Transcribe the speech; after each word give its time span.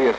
serious. 0.00 0.16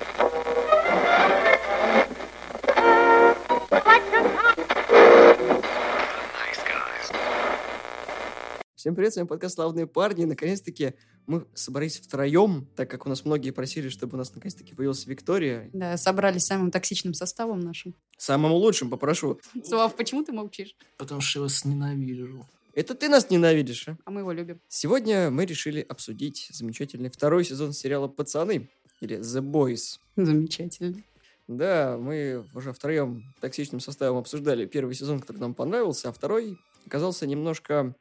Всем 8.76 8.96
привет, 8.96 9.14
с 9.14 9.16
вами 9.18 9.28
подкаст 9.28 9.56
«Славные 9.56 9.86
парни». 9.86 10.26
Наконец-таки 10.26 10.96
мы 11.28 11.46
собрались 11.54 12.00
втроем, 12.00 12.68
так 12.76 12.90
как 12.90 13.06
у 13.06 13.10
нас 13.10 13.26
многие 13.26 13.52
просили, 13.52 13.90
чтобы 13.90 14.16
у 14.16 14.18
нас 14.18 14.34
наконец-таки 14.34 14.74
появилась 14.74 15.06
Виктория. 15.06 15.70
Да, 15.72 15.98
собрались 15.98 16.46
самым 16.46 16.72
токсичным 16.72 17.14
составом 17.14 17.60
нашим. 17.60 17.94
Самым 18.18 18.54
лучшим, 18.54 18.90
попрошу. 18.90 19.40
Слав, 19.64 19.96
почему 19.96 20.24
ты 20.24 20.32
молчишь? 20.32 20.76
Потому 20.98 21.22
что 21.22 21.40
я 21.40 21.44
вас 21.44 21.64
ненавижу. 21.64 22.48
Это 22.74 22.96
ты 22.96 23.08
нас 23.08 23.30
ненавидишь, 23.30 23.88
а? 23.88 23.98
А 24.06 24.12
мы 24.12 24.22
его 24.22 24.32
любим. 24.32 24.60
Сегодня 24.68 25.30
мы 25.30 25.46
решили 25.46 25.82
обсудить 25.82 26.48
замечательный 26.52 27.12
второй 27.12 27.44
сезон 27.46 27.74
сериала 27.74 28.08
«Пацаны» 28.08 28.70
или 29.02 29.20
«The 29.20 29.42
Boys». 29.42 30.00
Замечательно. 30.16 31.04
Да, 31.48 31.98
мы 32.00 32.46
уже 32.54 32.72
втроем 32.72 33.24
токсичным 33.42 33.82
составом 33.82 34.18
обсуждали 34.18 34.66
первый 34.66 34.96
сезон, 34.96 35.20
который 35.20 35.40
нам 35.40 35.54
понравился, 35.54 36.08
а 36.08 36.14
второй 36.14 36.58
оказался 36.86 37.28
немножко 37.28 37.94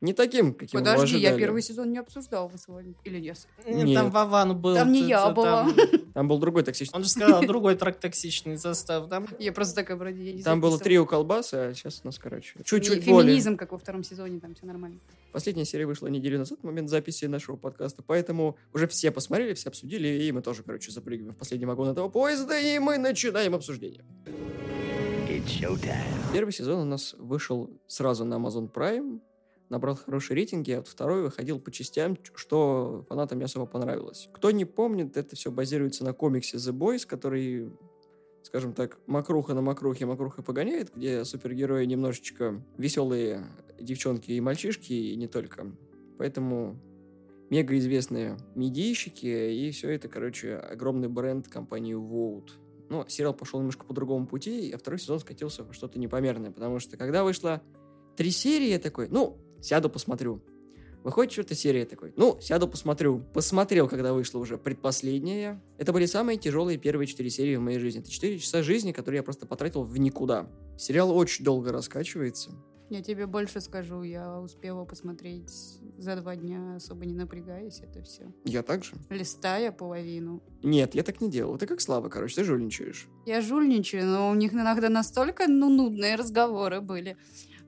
не 0.00 0.12
таким, 0.12 0.52
каким 0.52 0.80
мы 0.80 0.84
Подожди, 0.84 1.12
я 1.16 1.28
ожидали. 1.30 1.40
первый 1.40 1.62
сезон 1.62 1.90
не 1.92 1.98
обсуждал 1.98 2.48
вы 2.48 2.58
с 2.58 2.68
вами. 2.68 2.94
Или 3.04 3.20
нет? 3.20 3.38
Нет. 3.66 3.94
Там 3.94 4.10
Вован 4.10 4.58
был. 4.60 4.74
Там 4.74 4.92
не 4.92 5.02
т- 5.02 5.08
я 5.08 5.26
т- 5.28 5.34
была. 5.34 5.72
там- 5.72 6.00
Там 6.12 6.28
был 6.28 6.38
другой 6.38 6.62
токсичный. 6.62 6.96
Он 6.96 7.04
же 7.04 7.10
сказал, 7.10 7.42
другой 7.46 7.74
трак 7.76 7.98
токсичный 7.98 8.58
состав. 8.58 9.08
Там 9.08 9.26
Я 9.38 9.52
просто 9.52 9.74
такая, 9.76 9.96
вроде, 9.96 10.22
я 10.22 10.32
не 10.34 10.42
Там 10.42 10.60
было 10.60 10.78
трио 10.78 11.06
колбасы, 11.06 11.54
а 11.54 11.74
сейчас 11.74 12.00
у 12.04 12.08
нас, 12.08 12.18
короче, 12.18 12.52
Не, 12.58 12.64
чуть-чуть 12.64 13.04
более. 13.06 13.22
Феминизм, 13.28 13.56
как 13.56 13.72
во 13.72 13.78
втором 13.78 14.04
сезоне, 14.04 14.40
там 14.40 14.54
все 14.54 14.66
нормально. 14.66 14.98
Последняя 15.32 15.64
серия 15.64 15.86
вышла 15.86 16.06
неделю 16.08 16.38
назад, 16.38 16.58
в 16.60 16.64
момент 16.64 16.88
записи 16.90 17.24
нашего 17.24 17.56
подкаста, 17.56 18.02
поэтому 18.06 18.56
уже 18.72 18.86
все 18.86 19.10
посмотрели, 19.10 19.54
все 19.54 19.70
обсудили, 19.70 20.06
и 20.24 20.30
мы 20.32 20.42
тоже, 20.42 20.62
короче, 20.62 20.92
запрыгиваем 20.92 21.32
в 21.32 21.36
последний 21.36 21.66
вагон 21.66 21.88
этого 21.88 22.08
поезда, 22.08 22.56
и 22.58 22.78
мы 22.78 22.98
начинаем 22.98 23.54
обсуждение. 23.54 24.04
Первый 26.32 26.52
сезон 26.52 26.80
у 26.80 26.84
нас 26.84 27.14
вышел 27.18 27.70
сразу 27.86 28.24
на 28.24 28.34
Amazon 28.34 28.70
Prime, 28.72 29.20
набрал 29.68 29.96
хорошие 29.96 30.36
рейтинги, 30.36 30.72
а 30.72 30.78
вот 30.78 30.88
второй 30.88 31.22
выходил 31.22 31.58
по 31.58 31.70
частям, 31.70 32.16
что 32.34 33.04
фанатам 33.08 33.38
не 33.38 33.44
особо 33.44 33.66
понравилось. 33.66 34.28
Кто 34.34 34.50
не 34.50 34.64
помнит, 34.64 35.16
это 35.16 35.36
все 35.36 35.50
базируется 35.50 36.04
на 36.04 36.12
комиксе 36.12 36.58
The 36.58 36.72
Boys, 36.72 37.06
который, 37.06 37.72
скажем 38.42 38.72
так, 38.72 38.98
макруха 39.06 39.54
на 39.54 39.62
макрухе 39.62 40.06
макруха 40.06 40.42
погоняет, 40.42 40.92
где 40.94 41.24
супергерои 41.24 41.84
немножечко 41.86 42.62
веселые 42.76 43.46
девчонки 43.80 44.30
и 44.30 44.40
мальчишки, 44.40 44.92
и 44.92 45.16
не 45.16 45.26
только. 45.26 45.66
Поэтому 46.18 46.78
мега 47.50 47.76
известные 47.78 48.36
медийщики, 48.54 49.26
и 49.26 49.70
все 49.70 49.90
это, 49.90 50.08
короче, 50.08 50.56
огромный 50.56 51.08
бренд 51.08 51.48
компании 51.48 51.94
Vogue. 51.94 52.50
Но 52.90 53.06
сериал 53.08 53.34
пошел 53.34 53.60
немножко 53.60 53.86
по 53.86 53.94
другому 53.94 54.26
пути, 54.26 54.70
а 54.72 54.78
второй 54.78 54.98
сезон 54.98 55.18
скатился 55.18 55.64
во 55.64 55.72
что-то 55.72 55.98
непомерное, 55.98 56.50
потому 56.50 56.78
что 56.78 56.96
когда 56.96 57.24
вышло 57.24 57.62
три 58.16 58.30
серии, 58.30 58.68
я 58.68 58.78
такой, 58.78 59.08
ну, 59.08 59.38
сяду, 59.64 59.88
посмотрю. 59.88 60.42
Выходит 61.02 61.32
четвертая 61.32 61.56
серия, 61.56 61.84
такой, 61.84 62.14
ну, 62.16 62.38
сяду, 62.40 62.66
посмотрю. 62.66 63.22
Посмотрел, 63.34 63.88
когда 63.88 64.14
вышла 64.14 64.38
уже 64.38 64.56
предпоследняя. 64.56 65.62
Это 65.76 65.92
были 65.92 66.06
самые 66.06 66.38
тяжелые 66.38 66.78
первые 66.78 67.06
четыре 67.06 67.28
серии 67.28 67.56
в 67.56 67.60
моей 67.60 67.78
жизни. 67.78 68.00
Это 68.00 68.10
четыре 68.10 68.38
часа 68.38 68.62
жизни, 68.62 68.92
которые 68.92 69.18
я 69.18 69.22
просто 69.22 69.46
потратил 69.46 69.82
в 69.82 69.98
никуда. 69.98 70.48
Сериал 70.78 71.14
очень 71.14 71.44
долго 71.44 71.72
раскачивается. 71.72 72.52
Я 72.90 73.02
тебе 73.02 73.26
больше 73.26 73.60
скажу, 73.60 74.02
я 74.02 74.38
успела 74.40 74.84
посмотреть 74.84 75.50
за 75.98 76.16
два 76.16 76.36
дня, 76.36 76.76
особо 76.76 77.06
не 77.06 77.14
напрягаясь, 77.14 77.80
это 77.80 78.02
все. 78.02 78.32
Я 78.44 78.62
также. 78.62 78.92
Листая 79.08 79.72
половину. 79.72 80.42
Нет, 80.62 80.94
я 80.94 81.02
так 81.02 81.20
не 81.20 81.30
делал. 81.30 81.56
Ты 81.58 81.66
как 81.66 81.80
Слава, 81.80 82.08
короче, 82.08 82.36
ты 82.36 82.44
жульничаешь. 82.44 83.08
Я 83.26 83.40
жульничаю, 83.40 84.06
но 84.06 84.30
у 84.30 84.34
них 84.34 84.52
иногда 84.52 84.90
настолько 84.90 85.48
ну, 85.48 85.70
нудные 85.70 86.16
разговоры 86.16 86.80
были. 86.80 87.16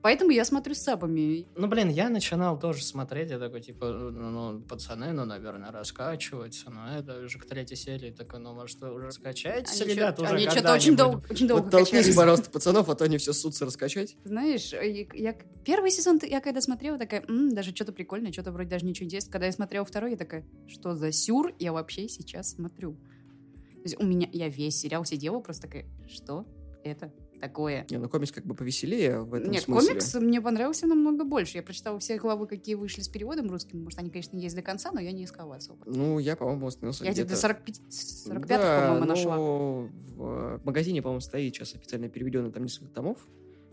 Поэтому 0.07 0.31
я 0.31 0.45
смотрю 0.45 0.73
с 0.73 0.77
сабами. 0.77 1.47
Ну, 1.57 1.67
блин, 1.67 1.89
я 1.89 2.07
начинал 2.07 2.57
тоже 2.57 2.81
смотреть, 2.81 3.29
я 3.29 3.39
такой, 3.39 3.59
типа, 3.59 3.87
ну, 3.91 4.61
пацаны, 4.61 5.11
ну, 5.11 5.25
наверное, 5.25 5.69
раскачиваются, 5.69 6.69
но 6.69 6.97
это 6.97 7.25
уже 7.25 7.37
к 7.39 7.45
третьей 7.45 7.75
серии, 7.75 8.11
такой, 8.11 8.39
ну, 8.39 8.53
может, 8.53 8.79
вы 8.79 8.93
уже 8.93 9.11
скачаетесь, 9.11 9.81
Они 9.81 9.93
ребят, 9.95 10.15
чё- 10.15 10.23
уже 10.23 10.35
они 10.35 10.43
что-то 10.45 10.73
очень 10.73 10.95
когда-нибудь?» 10.95 10.97
долго, 10.97 11.25
очень 11.33 11.47
долго 11.49 11.61
Вот 11.63 11.71
толкните, 11.71 11.97
качались. 11.97 12.15
пожалуйста, 12.15 12.49
пацанов, 12.51 12.87
а 12.87 12.95
то 12.95 13.03
они 13.03 13.17
все 13.17 13.33
сутся 13.33 13.65
раскачать. 13.65 14.15
Знаешь, 14.23 14.71
и- 14.71 15.09
я 15.13 15.33
первый 15.65 15.91
сезон 15.91 16.21
я 16.23 16.39
когда 16.39 16.61
смотрела, 16.61 16.97
такая, 16.97 17.25
«М, 17.27 17.53
даже 17.53 17.75
что-то 17.75 17.91
прикольное, 17.91 18.31
что-то 18.31 18.53
вроде 18.53 18.69
даже 18.69 18.85
ничего 18.85 19.07
интересного. 19.07 19.33
Когда 19.33 19.47
я 19.47 19.51
смотрела 19.51 19.83
второй, 19.85 20.11
я 20.11 20.17
такая, 20.17 20.45
что 20.69 20.95
за 20.95 21.11
сюр 21.11 21.53
я 21.59 21.73
вообще 21.73 22.07
сейчас 22.07 22.51
смотрю? 22.51 22.93
То 22.93 23.81
есть 23.83 23.99
у 23.99 24.05
меня, 24.05 24.29
я 24.31 24.47
весь 24.47 24.79
сериал 24.79 25.03
сидела 25.03 25.41
просто 25.41 25.63
такая, 25.63 25.85
что 26.07 26.45
это 26.85 27.11
такое? 27.39 27.85
Не, 27.89 27.97
ну 27.97 28.09
комикс 28.09 28.31
как 28.31 28.45
бы 28.45 28.55
повеселее 28.55 29.21
в 29.21 29.33
этом 29.33 29.51
Нет, 29.51 29.63
смысле. 29.63 29.89
комикс 29.89 30.15
мне 30.15 30.41
понравился 30.41 30.87
намного 30.87 31.23
больше. 31.23 31.57
Я 31.57 31.63
прочитала 31.63 31.99
все 31.99 32.17
главы, 32.17 32.47
какие 32.47 32.75
вышли 32.75 33.01
с 33.01 33.07
переводом 33.07 33.49
русским. 33.49 33.83
Может, 33.83 33.99
они, 33.99 34.09
конечно, 34.09 34.37
есть 34.37 34.55
до 34.55 34.61
конца, 34.61 34.91
но 34.91 34.99
я 34.99 35.11
не 35.11 35.25
искала 35.25 35.55
особо. 35.55 35.79
Ну, 35.85 36.19
я, 36.19 36.35
по-моему, 36.35 36.67
остановился 36.67 37.03
Я 37.05 37.11
где-то 37.11 37.27
где-то... 37.27 37.41
до 37.41 37.47
45, 37.47 37.81
45 37.89 38.47
Да, 38.47 38.81
по-моему, 38.81 39.05
нашла. 39.05 39.37
В, 39.37 40.57
в 40.57 40.65
магазине, 40.65 41.01
по-моему, 41.01 41.21
стоит 41.21 41.55
сейчас 41.55 41.75
официально 41.75 42.09
переведено 42.09 42.51
там 42.51 42.63
несколько 42.63 42.93
томов. 42.93 43.27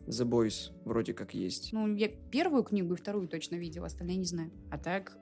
The 0.06 0.28
Boys 0.28 0.70
вроде 0.84 1.14
как 1.14 1.34
есть. 1.34 1.72
Ну, 1.72 1.94
я 1.94 2.08
первую 2.08 2.62
книгу 2.62 2.94
и 2.94 2.97
вторую 2.97 3.26
точно 3.28 3.56
видела, 3.56 3.86
остальные 3.86 4.16
не 4.16 4.26
знаю. 4.26 4.50
А 4.70 4.78
так, 4.78 5.16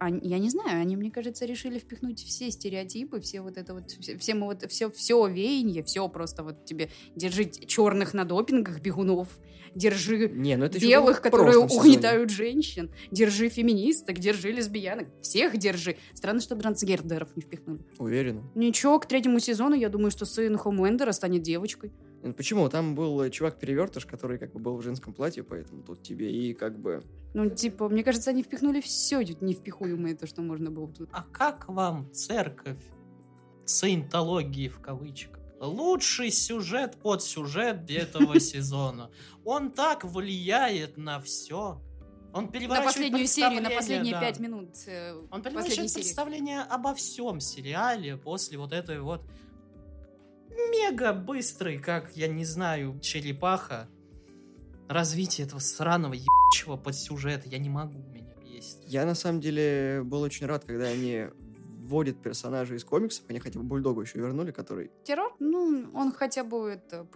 я 0.00 0.38
не 0.38 0.50
знаю, 0.50 0.80
они, 0.80 0.96
мне 0.96 1.10
кажется, 1.10 1.44
решили 1.44 1.78
впихнуть 1.78 2.22
все 2.22 2.50
стереотипы, 2.50 3.20
все 3.20 3.40
вот 3.40 3.56
это 3.56 3.74
вот, 3.74 3.90
все, 3.90 4.18
все 4.18 4.34
мы 4.34 4.46
вот, 4.46 4.70
все, 4.70 4.90
все 4.90 5.26
веяние, 5.26 5.82
все 5.82 6.08
просто 6.08 6.42
вот 6.42 6.64
тебе 6.64 6.90
держи 7.14 7.44
черных 7.44 8.14
на 8.14 8.24
допингах 8.24 8.80
бегунов, 8.80 9.28
держи 9.74 10.28
Не, 10.28 10.56
ну 10.56 10.66
это 10.66 10.78
белых, 10.78 11.20
которые 11.20 11.52
прошлом 11.52 11.68
сезоне. 11.68 11.90
угнетают 11.90 12.30
женщин, 12.30 12.90
держи 13.10 13.48
феминисток, 13.48 14.18
держи 14.18 14.52
лесбиянок, 14.52 15.08
всех 15.20 15.56
держи. 15.56 15.96
Странно, 16.14 16.40
что 16.40 16.56
трансгендеров 16.56 17.34
не 17.36 17.42
впихнули. 17.42 17.80
Уверена. 17.98 18.42
Ничего, 18.54 18.98
к 18.98 19.06
третьему 19.06 19.38
сезону 19.38 19.74
я 19.74 19.88
думаю, 19.88 20.10
что 20.10 20.24
сын 20.26 20.56
Хомлендера 20.56 21.12
станет 21.12 21.42
девочкой. 21.42 21.92
Почему? 22.32 22.68
Там 22.70 22.94
был 22.94 23.20
э, 23.20 23.30
чувак-перевертыш, 23.30 24.06
который 24.06 24.38
как 24.38 24.52
бы 24.52 24.58
был 24.58 24.76
в 24.76 24.82
женском 24.82 25.12
платье, 25.12 25.42
поэтому 25.42 25.82
тут 25.82 26.02
тебе 26.02 26.32
и 26.32 26.54
как 26.54 26.78
бы... 26.78 27.02
Ну, 27.34 27.50
типа, 27.50 27.88
мне 27.88 28.02
кажется, 28.02 28.30
они 28.30 28.42
впихнули 28.42 28.80
все 28.80 29.20
невпихуемое, 29.20 30.16
то, 30.16 30.26
что 30.26 30.40
можно 30.40 30.70
было 30.70 30.88
тут. 30.88 31.10
А 31.12 31.22
как 31.22 31.68
вам 31.68 32.10
церковь 32.12 32.80
саентологии 33.66 34.68
в 34.68 34.80
кавычках? 34.80 35.40
Лучший 35.60 36.30
сюжет 36.30 36.96
под 36.96 37.22
сюжет 37.22 37.90
этого 37.90 38.40
сезона. 38.40 39.10
Он 39.44 39.70
так 39.70 40.04
влияет 40.04 40.96
на 40.96 41.20
все. 41.20 41.80
Он 42.32 42.46
На 42.46 42.50
переворачивает 42.50 42.94
последнюю 42.94 43.26
серию, 43.26 43.62
на 43.62 43.70
последние 43.70 44.14
да. 44.14 44.20
пять 44.20 44.40
минут 44.40 44.70
э, 44.86 45.14
Он 45.30 45.42
переворачивает 45.42 45.90
серии. 45.90 46.02
представление 46.02 46.62
обо 46.62 46.94
всем 46.94 47.38
сериале 47.38 48.16
после 48.16 48.58
вот 48.58 48.72
этой 48.72 49.00
вот 49.00 49.22
мега 50.70 51.12
быстрой, 51.12 51.78
как, 51.78 52.16
я 52.16 52.28
не 52.28 52.44
знаю, 52.44 52.98
черепаха, 53.00 53.88
развитие 54.88 55.46
этого 55.46 55.60
сраного 55.60 56.14
ебучего 56.14 56.76
подсюжета. 56.76 57.48
Я 57.48 57.58
не 57.58 57.68
могу, 57.68 57.98
меня 57.98 58.34
бесит. 58.42 58.78
Я, 58.86 59.04
на 59.04 59.14
самом 59.14 59.40
деле, 59.40 60.02
был 60.04 60.20
очень 60.22 60.46
рад, 60.46 60.64
когда 60.64 60.86
они 60.86 61.28
вводят 61.84 62.22
персонажей 62.22 62.78
из 62.78 62.84
комиксов. 62.84 63.24
Они 63.28 63.38
хотя 63.38 63.58
бы 63.58 63.64
Бульдогу 63.64 64.00
еще 64.00 64.18
вернули, 64.18 64.50
который... 64.50 64.90
Террор? 65.04 65.34
Ну, 65.38 65.90
он 65.94 66.12
хотя 66.12 66.42
бы 66.42 66.70
это... 66.70 67.06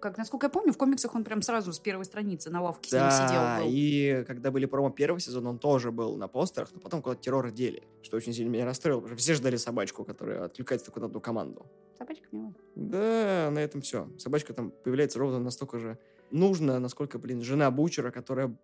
Как, 0.00 0.18
насколько 0.18 0.46
я 0.46 0.50
помню, 0.50 0.72
в 0.72 0.76
комиксах 0.76 1.14
он 1.14 1.24
прям 1.24 1.40
сразу 1.42 1.72
с 1.72 1.78
первой 1.78 2.04
страницы 2.04 2.50
на 2.50 2.62
лавке 2.62 2.90
с 2.90 2.92
ним 2.92 3.10
сидел. 3.10 3.40
Да, 3.40 3.60
и 3.64 4.24
когда 4.24 4.50
были 4.50 4.66
промо 4.66 4.90
первого 4.90 5.20
сезона, 5.20 5.50
он 5.50 5.58
тоже 5.58 5.90
был 5.90 6.16
на 6.16 6.28
постерах, 6.28 6.68
но 6.74 6.80
потом 6.80 7.00
куда-то 7.00 7.22
террор 7.22 7.50
дели, 7.50 7.82
что 8.02 8.18
очень 8.18 8.34
сильно 8.34 8.50
меня 8.50 8.66
расстроило, 8.66 9.00
потому 9.00 9.16
что 9.16 9.22
все 9.22 9.34
ждали 9.34 9.56
собачку, 9.56 10.04
которая 10.04 10.44
отвлекается 10.44 10.86
только 10.86 11.00
на 11.00 11.06
одну 11.06 11.20
команду. 11.20 11.66
Собачка 11.96 12.28
милая. 12.30 12.54
Да, 12.74 13.50
на 13.50 13.58
этом 13.58 13.80
все. 13.80 14.08
Собачка 14.18 14.52
там 14.52 14.70
появляется 14.70 15.18
ровно 15.18 15.38
настолько 15.38 15.78
же 15.78 15.98
нужно, 16.30 16.78
насколько, 16.78 17.18
блин, 17.18 17.42
жена 17.42 17.70
Бучера, 17.70 18.10
которая... 18.10 18.56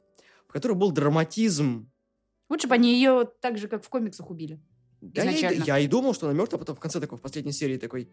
в 0.46 0.52
которой 0.52 0.74
был 0.74 0.92
драматизм. 0.92 1.90
Лучше 2.48 2.68
бы 2.68 2.74
они 2.74 2.92
ее 2.94 3.28
так 3.40 3.58
же, 3.58 3.68
как 3.68 3.82
в 3.82 3.88
комиксах, 3.88 4.30
убили. 4.30 4.60
Да 5.14 5.22
я, 5.22 5.30
и- 5.30 5.34
Изначально. 5.36 5.64
я 5.64 5.78
и 5.78 5.86
думал, 5.86 6.14
что 6.14 6.28
она 6.28 6.38
мертва, 6.38 6.56
а 6.56 6.58
потом 6.60 6.76
в 6.76 6.80
конце 6.80 7.00
такой, 7.00 7.18
в 7.18 7.20
последней 7.20 7.52
серии 7.52 7.78
такой, 7.78 8.08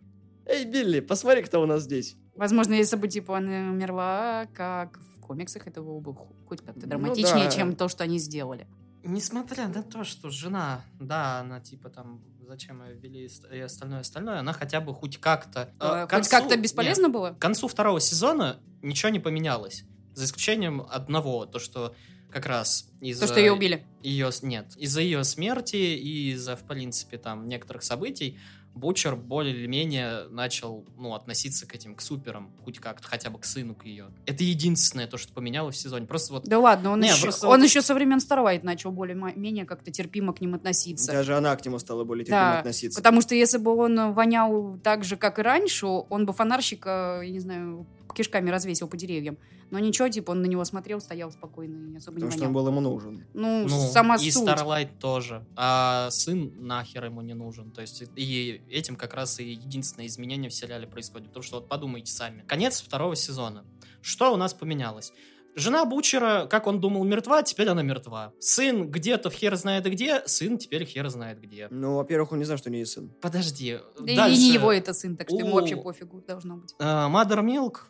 Эй, 0.46 0.66
Билли, 0.66 1.00
посмотри, 1.00 1.42
кто 1.44 1.62
у 1.62 1.66
нас 1.66 1.84
здесь. 1.84 2.16
Возможно, 2.36 2.74
если 2.74 2.98
бы, 2.98 3.08
типа, 3.08 3.38
она 3.38 3.72
умерла, 3.72 4.46
как 4.54 5.00
в 5.16 5.22
комиксах, 5.22 5.68
это 5.68 5.82
было 5.82 6.00
бы 6.02 6.14
хоть 6.48 6.60
как-то 6.62 6.82
Ну 6.82 6.88
драматичнее, 6.88 7.46
да. 7.46 7.52
чем 7.52 7.76
то, 7.76 7.88
что 7.88 8.04
они 8.04 8.20
сделали. 8.20 8.68
Несмотря 9.06 9.68
на 9.70 9.84
то, 9.84 10.04
что 10.04 10.30
жена, 10.30 10.82
да, 11.00 11.40
она 11.40 11.60
типа 11.62 11.90
там, 11.90 12.22
зачем 12.48 12.84
ее 12.84 12.96
ввели 12.96 13.26
и 13.26 13.28
ст- 13.30 13.46
и 13.54 13.60
остальное, 13.60 14.02
остальное, 14.02 14.40
она 14.40 14.52
хотя 14.54 14.82
бы 14.82 14.94
хоть 14.94 15.18
как-то... 15.18 15.70
э, 15.80 15.86
Э, 15.86 15.90
к 15.96 16.00
Хоть 16.02 16.10
концу- 16.10 16.30
как-то 16.32 16.56
нет, 16.56 16.62
бесполезно 16.64 17.10
было? 17.10 17.32
К 17.32 17.40
концу 17.40 17.68
второго 17.70 18.00
сезона 18.02 18.60
ничего 18.82 19.10
не 19.10 19.20
поменялось. 19.20 19.84
За 20.14 20.26
исключением 20.26 20.86
одного, 20.90 21.46
то 21.46 21.60
что 21.60 21.96
как 22.34 22.46
раз 22.46 22.90
из-за... 23.00 23.22
То, 23.22 23.28
что 23.28 23.40
ее 23.40 23.54
убили. 23.54 23.86
Ее, 24.02 24.30
нет, 24.42 24.76
из-за 24.76 25.02
ее 25.02 25.24
смерти 25.24 25.76
и 25.76 26.32
из-за, 26.32 26.56
в 26.56 26.64
принципе, 26.64 27.18
там, 27.18 27.48
некоторых 27.48 27.84
событий 27.84 28.38
Бучер 28.76 29.16
более 29.16 29.56
или 29.56 29.68
менее 29.68 30.28
начал, 30.30 30.84
ну, 30.98 31.14
относиться 31.14 31.68
к 31.68 31.76
этим, 31.76 31.94
к 31.94 32.02
суперам, 32.02 32.52
хоть 32.64 32.80
как-то, 32.80 33.08
хотя 33.08 33.30
бы 33.30 33.38
к 33.38 33.46
сыну, 33.46 33.76
к 33.76 33.86
ее. 33.86 34.08
Это 34.26 34.44
единственное 34.44 35.06
то, 35.06 35.18
что 35.18 35.32
поменялось 35.32 35.76
в 35.76 35.80
сезоне. 35.80 36.08
Просто 36.08 36.34
вот... 36.34 36.46
Да 36.46 36.58
ладно, 36.58 36.92
он, 36.92 37.00
Не, 37.00 37.10
еще, 37.10 37.22
просто 37.22 37.48
он 37.48 37.60
вот- 37.60 37.66
еще 37.70 37.84
со 37.84 37.94
времен 37.94 38.18
Starlight 38.18 38.62
начал 38.64 38.92
более-менее 38.92 39.66
как-то 39.66 39.92
терпимо 39.92 40.34
к 40.34 40.42
ним 40.42 40.56
относиться. 40.56 41.12
Даже 41.12 41.38
она 41.38 41.56
к 41.56 41.64
нему 41.64 41.78
стала 41.78 42.04
более 42.04 42.26
терпимо 42.26 42.42
Да, 42.54 42.60
относиться. 42.60 43.00
Потому 43.00 43.22
что 43.22 43.36
если 43.36 43.60
бы 43.60 43.76
он 43.76 44.14
вонял 44.14 44.80
так 44.84 45.04
же, 45.04 45.18
как 45.18 45.38
и 45.38 45.44
раньше, 45.44 45.86
он 45.86 46.26
бы 46.26 46.34
фонарщика, 46.34 47.22
я 47.24 47.30
не 47.32 47.40
знаю, 47.40 47.86
кишками 48.14 48.50
развесил 48.50 48.88
по 48.88 48.98
деревьям. 48.98 49.38
Но 49.72 49.80
ничего, 49.80 50.08
типа, 50.08 50.32
он 50.32 50.42
на 50.42 50.46
него 50.46 50.64
смотрел, 50.66 51.02
стоял 51.02 51.32
спокойно 51.32 51.94
и 51.94 51.98
особо 51.98 52.16
Потому 52.16 52.32
не 52.32 52.38
что 52.38 52.46
вонял. 52.46 52.48
он 52.48 52.54
был 52.54 52.68
ему 52.68 52.82
нужен. 52.82 53.26
Ну, 53.34 53.68
Ну, 53.68 53.92
сама 53.92 54.16
и 54.18 54.30
суть. 54.32 54.48
Starlight 54.48 54.98
тоже. 55.00 55.46
А 55.56 56.10
сын 56.12 56.54
нахер 56.60 57.06
ему 57.06 57.22
не 57.22 57.34
нужен. 57.34 57.72
То 57.72 57.82
есть 57.82 58.04
и 58.16 58.62
этим 58.70 58.96
как 58.96 59.14
раз 59.14 59.40
и 59.40 59.52
единственное 59.52 60.06
изменение 60.08 60.50
в 60.50 60.54
сериале 60.54 60.86
происходит. 60.88 61.28
Потому 61.30 61.44
что 61.44 61.56
вот 61.58 61.68
подумайте 61.70 62.12
сами. 62.12 62.44
Конец 62.48 62.82
второго 62.82 63.16
сезона. 63.16 63.66
Что 64.02 64.34
у 64.34 64.38
нас 64.38 64.54
поменялось? 64.54 65.12
Жена 65.56 65.86
Бучера, 65.86 66.48
как 66.50 66.66
он 66.66 66.80
думал, 66.82 67.04
мертва, 67.04 67.44
теперь 67.44 67.70
она 67.70 67.84
мертва. 67.84 68.34
Сын 68.40 68.90
где-то 68.90 69.30
в 69.30 69.34
хер 69.36 69.56
знает 69.56 69.86
где, 69.86 70.24
сын 70.26 70.58
теперь 70.58 70.84
хер 70.84 71.08
знает 71.10 71.40
где. 71.40 71.68
Ну, 71.70 71.98
во-первых, 71.98 72.32
он 72.32 72.40
не 72.40 72.46
знал, 72.46 72.58
что 72.58 72.70
у 72.70 72.72
нее 72.72 72.80
есть 72.82 72.94
сын. 72.94 73.10
Подожди. 73.22 73.78
Да 74.00 74.28
и 74.28 74.36
не 74.36 74.52
его 74.52 74.72
это 74.74 74.94
сын, 74.94 75.16
так 75.16 75.30
что 75.30 75.38
ему 75.38 75.52
У- 75.52 75.54
вообще 75.54 75.76
пофигу 75.76 76.22
должно 76.28 76.58
быть. 76.58 76.74
Э, 76.80 76.84
Mother 77.08 77.44
Milk 77.46 77.82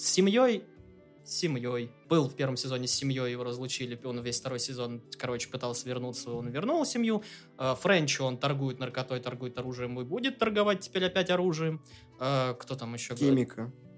с 0.00 0.08
семьей 0.08 0.64
с 1.24 1.34
семьей. 1.34 1.90
Был 2.08 2.28
в 2.28 2.34
первом 2.34 2.56
сезоне 2.56 2.88
с 2.88 2.92
семьей, 2.92 3.30
его 3.30 3.44
разлучили. 3.44 3.98
Он 4.04 4.20
весь 4.20 4.40
второй 4.40 4.58
сезон, 4.58 5.02
короче, 5.18 5.48
пытался 5.48 5.88
вернуться, 5.88 6.30
он 6.32 6.48
вернул 6.48 6.84
семью. 6.84 7.22
Э, 7.58 7.74
Френч, 7.80 8.20
он 8.20 8.38
торгует 8.38 8.78
наркотой, 8.78 9.20
торгует 9.20 9.58
оружием 9.58 10.00
и 10.00 10.04
будет 10.04 10.38
торговать 10.38 10.80
теперь 10.80 11.04
опять 11.04 11.30
оружием. 11.30 11.82
Э, 12.18 12.54
Кто 12.58 12.74
там 12.74 12.94
еще? 12.94 13.14
Химика. 13.14 13.62
Химика 13.64 13.89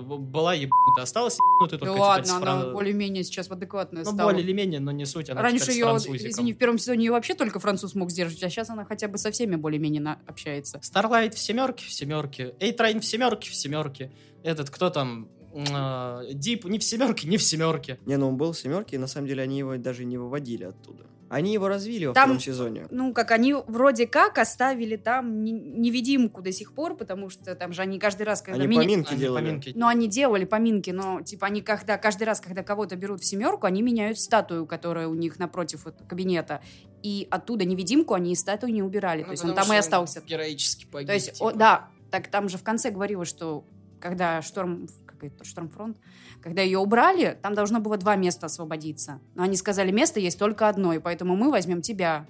б- 0.00 0.16
была 0.18 0.54
ебанутая, 0.54 1.02
осталась 1.04 1.36
ебанутая 1.36 1.78
Да 1.80 1.86
только 1.86 2.00
ладно, 2.00 2.24
теперь 2.24 2.34
с 2.34 2.36
она 2.36 2.46
фран- 2.62 2.72
более-менее 2.72 3.24
сейчас 3.24 3.48
в 3.48 3.52
адекватную 3.52 4.04
Ну, 4.04 4.12
стала. 4.12 4.28
более 4.30 4.42
или 4.44 4.52
менее, 4.52 4.80
но 4.80 4.90
не 4.92 5.06
суть, 5.06 5.30
она 5.30 5.42
Раньше 5.42 5.70
ее, 5.72 5.86
извини, 5.96 6.52
в 6.52 6.58
первом 6.58 6.78
сезоне 6.78 7.04
ее 7.06 7.12
вообще 7.12 7.34
только 7.34 7.58
француз 7.60 7.94
мог 7.94 8.10
сдерживать, 8.10 8.42
а 8.44 8.50
сейчас 8.50 8.70
она 8.70 8.84
хотя 8.84 9.08
бы 9.08 9.18
со 9.18 9.30
всеми 9.30 9.56
более-менее 9.56 10.02
на- 10.02 10.18
общается. 10.26 10.80
Старлайт 10.82 11.34
в 11.34 11.38
семерке, 11.38 11.84
в 11.86 11.92
семерке. 11.92 12.54
Эйтрайн 12.60 13.00
в 13.00 13.04
семерке, 13.04 13.50
в 13.50 13.54
семерке. 13.54 14.10
Этот, 14.42 14.70
кто 14.70 14.90
там? 14.90 15.28
Э, 15.54 16.22
Дип 16.34 16.64
не 16.66 16.78
в 16.78 16.84
семерке, 16.84 17.26
не 17.26 17.36
в 17.36 17.42
семерке. 17.42 17.98
Не, 18.06 18.16
ну 18.16 18.28
он 18.28 18.36
был 18.36 18.52
в 18.52 18.58
семерке, 18.58 18.96
и 18.96 18.98
на 18.98 19.06
самом 19.06 19.26
деле 19.26 19.42
они 19.42 19.58
его 19.58 19.76
даже 19.76 20.04
не 20.04 20.16
выводили 20.18 20.64
оттуда. 20.64 21.04
Они 21.30 21.52
его 21.52 21.68
развили 21.68 22.06
во 22.06 22.14
Там- 22.14 22.24
втором 22.30 22.40
сезоне. 22.40 22.86
Ну, 22.90 23.12
как 23.12 23.30
они 23.32 23.54
вроде 23.66 24.06
как 24.06 24.38
оставили 24.38 24.96
там 24.96 25.44
не- 25.44 25.52
невидимку 25.52 26.40
до 26.42 26.52
сих 26.52 26.72
пор, 26.72 26.96
потому 26.96 27.28
что 27.28 27.54
там 27.54 27.72
же 27.72 27.82
они 27.82 27.98
каждый 27.98 28.22
раз, 28.22 28.40
когда 28.42 28.58
Они 28.62 28.66
мини- 28.66 28.84
поминки 28.84 29.10
Они 29.10 29.20
делали. 29.20 29.44
поминки. 29.44 29.72
Ну, 29.74 29.86
они 29.86 30.08
делали 30.08 30.44
поминки, 30.44 30.90
но, 30.90 31.20
типа, 31.20 31.46
они 31.48 31.60
когда, 31.60 31.98
каждый 31.98 32.24
раз, 32.24 32.40
когда 32.40 32.62
кого-то 32.62 32.96
берут 32.96 33.20
в 33.20 33.24
семерку, 33.24 33.66
они 33.66 33.82
меняют 33.82 34.18
статую, 34.18 34.66
которая 34.66 35.08
у 35.08 35.14
них 35.14 35.38
напротив 35.38 35.84
вот 35.84 35.96
кабинета. 36.08 36.62
И 37.02 37.28
оттуда 37.30 37.64
невидимку 37.64 38.14
они 38.14 38.32
из 38.32 38.40
статуи 38.40 38.70
не 38.70 38.82
убирали. 38.82 39.20
Ну, 39.20 39.26
То 39.26 39.30
есть 39.32 39.44
он 39.44 39.54
там 39.54 39.72
и 39.72 39.76
остался. 39.76 40.22
Героически 40.26 40.86
погиб. 40.86 41.08
То 41.08 41.14
есть, 41.14 41.32
типа. 41.34 41.44
о, 41.48 41.52
да, 41.52 41.88
так 42.10 42.28
там 42.28 42.48
же 42.48 42.56
в 42.58 42.62
конце 42.62 42.90
говорилось, 42.90 43.28
что 43.28 43.64
когда 44.00 44.40
шторм, 44.42 44.88
это, 45.26 45.44
штормфронт, 45.44 45.96
когда 46.42 46.62
ее 46.62 46.78
убрали, 46.78 47.38
там 47.42 47.54
должно 47.54 47.80
было 47.80 47.96
два 47.96 48.16
места 48.16 48.46
освободиться. 48.46 49.20
Но 49.34 49.42
они 49.42 49.56
сказали, 49.56 49.90
место 49.90 50.20
есть 50.20 50.38
только 50.38 50.68
одно, 50.68 50.92
и 50.92 50.98
поэтому 50.98 51.36
мы 51.36 51.50
возьмем 51.50 51.82
тебя, 51.82 52.26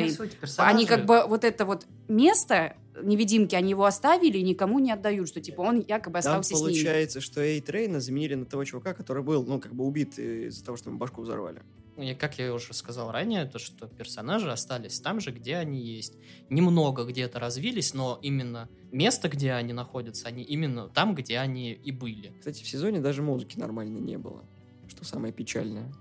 Ну, 0.00 0.06
не 0.06 0.10
суть, 0.10 0.36
персонажи. 0.38 0.76
Они 0.76 0.86
как 0.86 1.06
бы 1.06 1.24
вот 1.26 1.44
это 1.44 1.64
вот 1.64 1.86
место 2.08 2.76
невидимки, 3.02 3.54
они 3.54 3.70
его 3.70 3.84
оставили 3.84 4.38
и 4.38 4.42
никому 4.42 4.78
не 4.78 4.92
отдают, 4.92 5.28
что 5.28 5.40
типа 5.40 5.60
он 5.62 5.80
якобы 5.80 6.20
Там 6.20 6.40
остался 6.40 6.56
с 6.56 6.60
ними. 6.60 6.70
получается, 6.70 7.20
что 7.20 7.40
Эйтрейна 7.40 8.00
заменили 8.00 8.34
на 8.34 8.46
того 8.46 8.64
чувака, 8.64 8.94
который 8.94 9.22
был, 9.22 9.44
ну, 9.44 9.60
как 9.60 9.74
бы 9.74 9.84
убит 9.84 10.18
из-за 10.18 10.64
того, 10.64 10.76
что 10.76 10.90
ему 10.90 10.98
башку 10.98 11.22
взорвали. 11.22 11.62
И 11.96 12.14
как 12.14 12.38
я 12.38 12.52
уже 12.52 12.74
сказал 12.74 13.12
ранее, 13.12 13.44
то 13.44 13.60
что 13.60 13.86
персонажи 13.86 14.50
остались 14.50 14.98
там 15.00 15.20
же, 15.20 15.30
где 15.30 15.56
они 15.56 15.80
есть. 15.80 16.14
Немного 16.50 17.04
где-то 17.04 17.38
развились, 17.38 17.94
но 17.94 18.18
именно 18.20 18.68
место, 18.90 19.28
где 19.28 19.52
они 19.52 19.72
находятся, 19.72 20.26
они 20.26 20.42
именно 20.42 20.88
там, 20.88 21.14
где 21.14 21.38
они 21.38 21.72
и 21.72 21.92
были. 21.92 22.32
Кстати, 22.38 22.64
в 22.64 22.68
сезоне 22.68 23.00
даже 23.00 23.22
музыки 23.22 23.58
нормально 23.58 23.98
не 23.98 24.18
было. 24.18 24.44
Что 24.88 25.04
самое 25.04 25.32
печальное. 25.32 25.92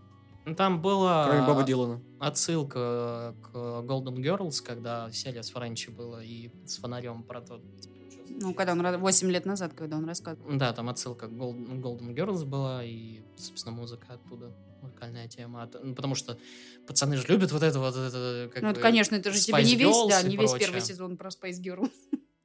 Там 0.58 0.82
была 0.82 1.28
Кроме 1.28 1.48
Боба 1.48 1.64
Дилана. 1.64 2.02
отсылка 2.20 3.34
к 3.42 3.56
Golden 3.56 4.16
Girls, 4.18 4.62
когда 4.62 5.10
серия 5.12 5.42
с 5.42 5.52
Френчи 5.52 5.90
была 5.90 6.24
и 6.24 6.50
с 6.66 6.78
фонарем 6.78 7.24
про 7.24 7.42
то, 7.42 7.60
типа, 7.80 7.96
Ну, 8.30 8.54
когда 8.54 8.74
он 8.74 9.00
8 9.00 9.32
лет 9.32 9.46
назад, 9.46 9.74
когда 9.74 9.98
он 9.98 10.06
рассказывал. 10.06 10.50
Да, 10.58 10.74
там 10.74 10.90
отсылка 10.90 11.28
к 11.28 11.32
Golden, 11.32 11.82
Golden 11.82 12.14
Girls 12.14 12.44
была, 12.46 12.84
и, 12.84 13.22
собственно, 13.38 13.74
музыка 13.76 14.06
оттуда, 14.16 14.52
музыкальная 14.82 15.28
тема. 15.30 15.64
От- 15.64 15.82
ну, 15.82 15.96
потому 15.96 16.14
что 16.16 16.38
пацаны 16.88 17.16
же 17.16 17.26
любят 17.28 17.52
вот 17.54 17.64
это 17.64 17.80
вот, 17.80 17.96
это, 17.96 18.50
как 18.54 18.64
ну, 18.64 18.70
это, 18.70 18.80
бы, 18.80 18.82
конечно, 18.82 19.16
это 19.16 19.32
же 19.32 19.40
тебе 19.40 19.60
Spice 19.60 19.66
не 19.66 19.76
весь, 19.76 19.96
Girls 19.96 20.10
да, 20.10 20.22
и 20.22 20.30
не 20.30 20.36
весь 20.38 20.50
прочее. 20.52 20.68
первый 20.68 20.82
сезон 20.82 21.16
про 21.18 21.30
Space 21.30 21.62
Girl. 21.62 21.90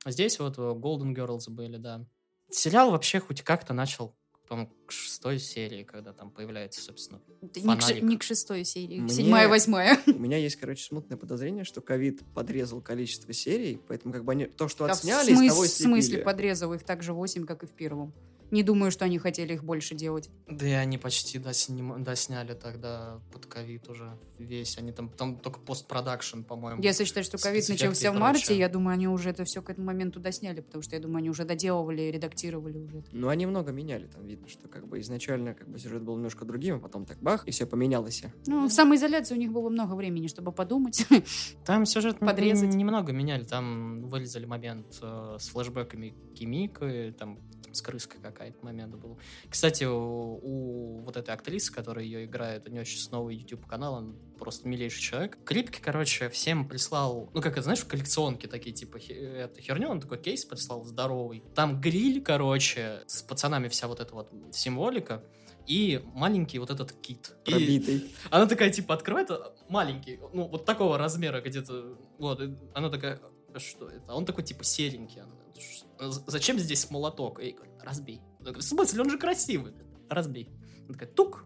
А 0.04 0.12
здесь 0.12 0.38
вот 0.38 0.56
э, 0.56 0.60
Golden 0.60 1.12
Girls 1.14 1.50
были, 1.50 1.76
да. 1.78 2.06
Сериал 2.50 2.92
вообще 2.92 3.18
хоть 3.18 3.42
как-то 3.42 3.74
начал, 3.74 4.14
по-моему, 4.48 4.70
к 4.86 4.92
шестой 4.92 5.38
серии, 5.38 5.82
когда 5.82 6.12
там 6.12 6.30
появляется, 6.30 6.80
собственно. 6.80 7.20
Это 7.42 7.60
не, 7.60 7.76
к, 7.76 8.02
не 8.02 8.16
к 8.16 8.22
шестой 8.22 8.64
серии, 8.64 8.98
Мне- 8.98 9.12
седьмая, 9.12 9.46
восьмая. 9.48 9.98
У 10.06 10.18
меня 10.18 10.38
есть, 10.38 10.56
короче, 10.56 10.82
смутное 10.84 11.18
подозрение, 11.18 11.64
что 11.64 11.80
ковид 11.82 12.22
подрезал 12.34 12.80
количество 12.80 13.32
серий, 13.32 13.78
поэтому 13.86 14.12
как 14.14 14.24
бы 14.24 14.32
они 14.32 14.46
то, 14.46 14.68
что 14.68 14.86
Да 14.86 14.94
в 14.94 14.96
отсняли, 14.96 15.32
из 15.32 15.38
смыс- 15.38 15.48
того 15.48 15.64
и 15.64 15.68
в 15.68 15.70
смысле 15.70 16.18
подрезал 16.18 16.72
их 16.72 16.82
так 16.82 17.02
же 17.02 17.12
8, 17.12 17.44
как 17.44 17.62
и 17.62 17.66
в 17.66 17.72
первом. 17.72 18.14
Не 18.50 18.62
думаю, 18.62 18.90
что 18.90 19.04
они 19.04 19.18
хотели 19.18 19.54
их 19.54 19.64
больше 19.64 19.94
делать. 19.94 20.30
Да 20.46 20.66
и 20.66 20.72
они 20.72 20.98
почти 20.98 21.38
досни- 21.38 21.98
досняли 22.02 22.54
тогда 22.54 23.20
под 23.32 23.46
ковид 23.46 23.88
уже 23.88 24.18
весь. 24.38 24.78
Они 24.78 24.92
там, 24.92 25.10
там 25.10 25.36
только 25.38 25.60
постпродакшн, 25.60 26.42
по-моему. 26.42 26.82
Если 26.82 27.04
считать, 27.04 27.24
что 27.24 27.38
ковид 27.38 27.68
начался 27.68 28.08
и 28.08 28.10
в 28.10 28.18
марте, 28.18 28.56
я 28.56 28.68
думаю, 28.68 28.94
они 28.94 29.08
уже 29.08 29.30
это 29.30 29.44
все 29.44 29.62
к 29.62 29.70
этому 29.70 29.86
моменту 29.86 30.20
досняли, 30.20 30.60
потому 30.60 30.82
что 30.82 30.96
я 30.96 31.02
думаю, 31.02 31.18
они 31.18 31.30
уже 31.30 31.44
доделывали, 31.44 32.02
редактировали 32.02 32.78
уже. 32.78 33.04
Ну, 33.12 33.28
они 33.28 33.46
много 33.46 33.72
меняли, 33.72 34.06
там 34.06 34.26
видно, 34.26 34.48
что 34.48 34.68
как 34.68 34.86
бы 34.88 35.00
изначально 35.00 35.54
как 35.54 35.68
бы 35.68 35.78
сюжет 35.78 36.02
был 36.02 36.16
немножко 36.16 36.44
другим, 36.44 36.76
а 36.76 36.78
потом 36.78 37.04
так 37.04 37.18
бах, 37.20 37.46
и 37.46 37.50
все 37.50 37.66
поменялось. 37.66 38.22
Ну, 38.46 38.66
в 38.68 38.72
самоизоляции 38.72 39.34
у 39.34 39.38
них 39.38 39.52
было 39.52 39.68
много 39.68 39.94
времени, 39.94 40.26
чтобы 40.28 40.52
подумать. 40.52 41.06
Там 41.64 41.86
сюжет 41.86 42.18
Подрезать. 42.18 42.74
немного 42.74 43.12
меняли. 43.12 43.44
Там 43.44 43.96
вырезали 44.08 44.46
момент 44.46 44.98
э, 45.02 45.36
с 45.38 45.48
флешбэками 45.48 46.14
Кимики, 46.34 47.14
там, 47.18 47.36
там 47.57 47.57
с 47.78 47.82
крыской 47.82 48.20
какая-то 48.20 48.64
момент 48.64 48.94
был. 48.96 49.18
Кстати, 49.48 49.84
у, 49.84 50.38
у 50.42 51.00
вот 51.00 51.16
этой 51.16 51.34
актрисы, 51.34 51.72
которая 51.72 52.04
ее 52.04 52.24
играет, 52.26 52.66
у 52.66 52.70
нее 52.70 52.84
сейчас 52.84 53.10
новый 53.10 53.36
YouTube-канал, 53.36 53.94
он 53.94 54.16
просто 54.38 54.68
милейший 54.68 55.00
человек. 55.02 55.38
Клипки, 55.44 55.80
короче, 55.80 56.28
всем 56.28 56.68
прислал, 56.68 57.30
ну, 57.32 57.40
как 57.40 57.52
это, 57.52 57.62
знаешь, 57.62 57.80
в 57.80 57.88
коллекционке 57.88 58.48
такие, 58.48 58.74
типа, 58.74 58.98
это 58.98 59.60
херню, 59.60 59.88
он 59.88 60.00
такой 60.00 60.18
кейс 60.18 60.44
прислал 60.44 60.84
здоровый. 60.84 61.42
Там 61.54 61.80
гриль, 61.80 62.22
короче, 62.22 63.02
с 63.06 63.22
пацанами 63.22 63.68
вся 63.68 63.88
вот 63.88 64.00
эта 64.00 64.14
вот 64.14 64.30
символика, 64.52 65.22
и 65.66 66.02
маленький 66.14 66.58
вот 66.58 66.70
этот 66.70 66.92
кит. 66.92 67.32
И- 67.44 67.50
Пробитый. 67.50 68.10
она 68.30 68.46
такая, 68.46 68.70
типа, 68.70 68.94
открывает, 68.94 69.30
маленький, 69.68 70.18
ну, 70.32 70.48
вот 70.48 70.64
такого 70.64 70.96
размера 70.98 71.40
где-то, 71.40 71.98
вот, 72.18 72.40
и 72.40 72.56
она 72.74 72.88
такая, 72.90 73.20
«А 73.58 73.60
что 73.60 73.88
это? 73.88 74.04
А 74.08 74.14
он 74.16 74.24
такой, 74.24 74.44
типа, 74.44 74.64
серенький. 74.64 75.20
Она, 75.20 75.32
«Ш- 75.58 76.10
з- 76.10 76.22
Зачем 76.26 76.58
здесь 76.58 76.90
молоток? 76.90 77.40
И 77.40 77.52
говорит, 77.52 77.74
разбей. 77.82 78.20
Она 78.40 78.50
говорит, 78.52 78.64
В 78.64 78.68
смысле, 78.68 79.02
он 79.02 79.10
же 79.10 79.18
красивый. 79.18 79.72
Разбей. 80.08 80.48
Она 80.84 80.92
такая, 80.94 81.08
тук, 81.08 81.44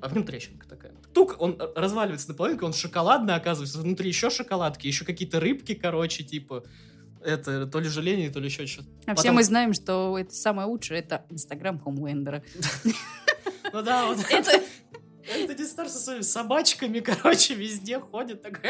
а 0.00 0.08
в 0.08 0.14
нем 0.14 0.24
трещинка 0.24 0.68
такая. 0.68 0.92
Тук, 1.14 1.36
он 1.40 1.56
э, 1.58 1.72
разваливается 1.74 2.28
наполовину, 2.28 2.66
он 2.66 2.72
шоколадный, 2.72 3.34
оказывается, 3.34 3.78
внутри 3.80 4.08
еще 4.08 4.30
шоколадки, 4.30 4.86
еще 4.86 5.04
какие-то 5.04 5.40
рыбки, 5.40 5.74
короче, 5.74 6.22
типа, 6.22 6.62
это 7.24 7.66
то 7.66 7.80
ли 7.80 7.88
желение, 7.88 8.30
то 8.30 8.38
ли 8.38 8.46
еще 8.46 8.66
что-то. 8.66 8.88
А 9.06 9.14
все 9.14 9.22
Потом- 9.24 9.34
мы 9.36 9.42
знаем, 9.44 9.72
что 9.74 10.16
это 10.18 10.32
самое 10.34 10.68
лучшее, 10.68 11.00
это 11.00 11.24
Инстаграм 11.30 11.78
Хомлендера. 11.80 12.44
Ну 13.72 13.82
да, 13.82 14.06
вот 14.06 14.18
Это 14.30 14.62
это 15.28 15.54
не 15.54 15.64
Стар 15.64 15.88
со 15.88 15.98
своими 15.98 16.22
собачками, 16.22 17.00
короче, 17.00 17.54
везде 17.54 17.98
ходит. 18.00 18.42
Так! 18.42 18.60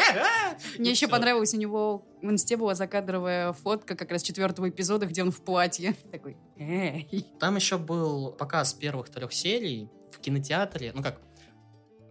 Мне 0.78 0.90
еще 0.90 1.06
всё. 1.06 1.12
понравилось, 1.12 1.54
у 1.54 1.56
него 1.58 2.06
в 2.22 2.30
инсте 2.30 2.56
была 2.56 2.74
закадровая 2.74 3.52
фотка 3.52 3.94
как 3.94 4.10
раз 4.10 4.22
четвертого 4.22 4.68
эпизода, 4.68 5.06
где 5.06 5.22
он 5.22 5.30
в 5.30 5.42
платье. 5.42 5.94
Такой, 6.12 6.36
эй. 6.56 7.26
Там 7.40 7.56
еще 7.56 7.78
был 7.78 8.32
показ 8.32 8.74
первых 8.74 9.08
трех 9.10 9.32
серий 9.32 9.88
в 10.12 10.18
кинотеатре. 10.20 10.92
Ну 10.94 11.02
как, 11.02 11.20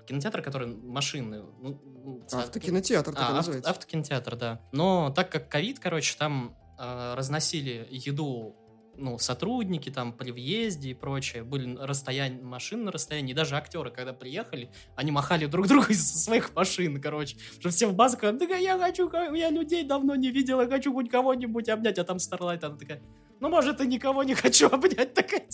кинотеатр, 0.07 0.41
который 0.41 0.67
машины. 0.67 1.43
Ну, 1.59 1.81
ну, 2.03 2.23
Автокинотеатр 2.31 3.11
так 3.13 3.19
А, 3.21 3.23
авто- 3.25 3.35
называется. 3.35 3.69
автокинотеатр, 3.69 4.35
да. 4.37 4.61
Но 4.71 5.11
так 5.15 5.29
как 5.31 5.49
ковид, 5.49 5.79
короче, 5.79 6.15
там 6.17 6.55
э, 6.79 7.13
разносили 7.15 7.87
еду 7.91 8.55
ну, 8.97 9.17
сотрудники 9.19 9.89
там 9.89 10.13
при 10.13 10.31
въезде 10.31 10.89
и 10.89 10.93
прочее, 10.93 11.43
были 11.43 11.75
расстояние, 11.77 12.41
машин 12.41 12.85
на 12.85 12.91
расстоянии, 12.91 13.31
и 13.31 13.35
даже 13.35 13.55
актеры, 13.55 13.91
когда 13.91 14.13
приехали, 14.13 14.69
они 14.95 15.11
махали 15.11 15.45
друг 15.45 15.67
другу 15.67 15.87
из 15.89 16.23
своих 16.23 16.53
машин, 16.55 17.01
короче, 17.01 17.37
что 17.59 17.69
все 17.69 17.87
в 17.87 17.95
масках, 17.95 18.37
да 18.37 18.45
я 18.45 18.77
хочу, 18.77 19.09
я 19.33 19.49
людей 19.49 19.83
давно 19.83 20.15
не 20.15 20.31
видел, 20.31 20.61
я 20.61 20.67
хочу 20.67 20.93
хоть 20.93 21.09
кого-нибудь 21.09 21.69
обнять, 21.69 21.99
а 21.99 22.03
там 22.03 22.19
Старлайт, 22.19 22.63
она 22.63 22.75
такая, 22.75 23.01
ну, 23.39 23.49
может, 23.49 23.81
и 23.81 23.87
никого 23.87 24.23
не 24.23 24.33
хочу 24.33 24.67
обнять, 24.71 25.13
такая. 25.13 25.47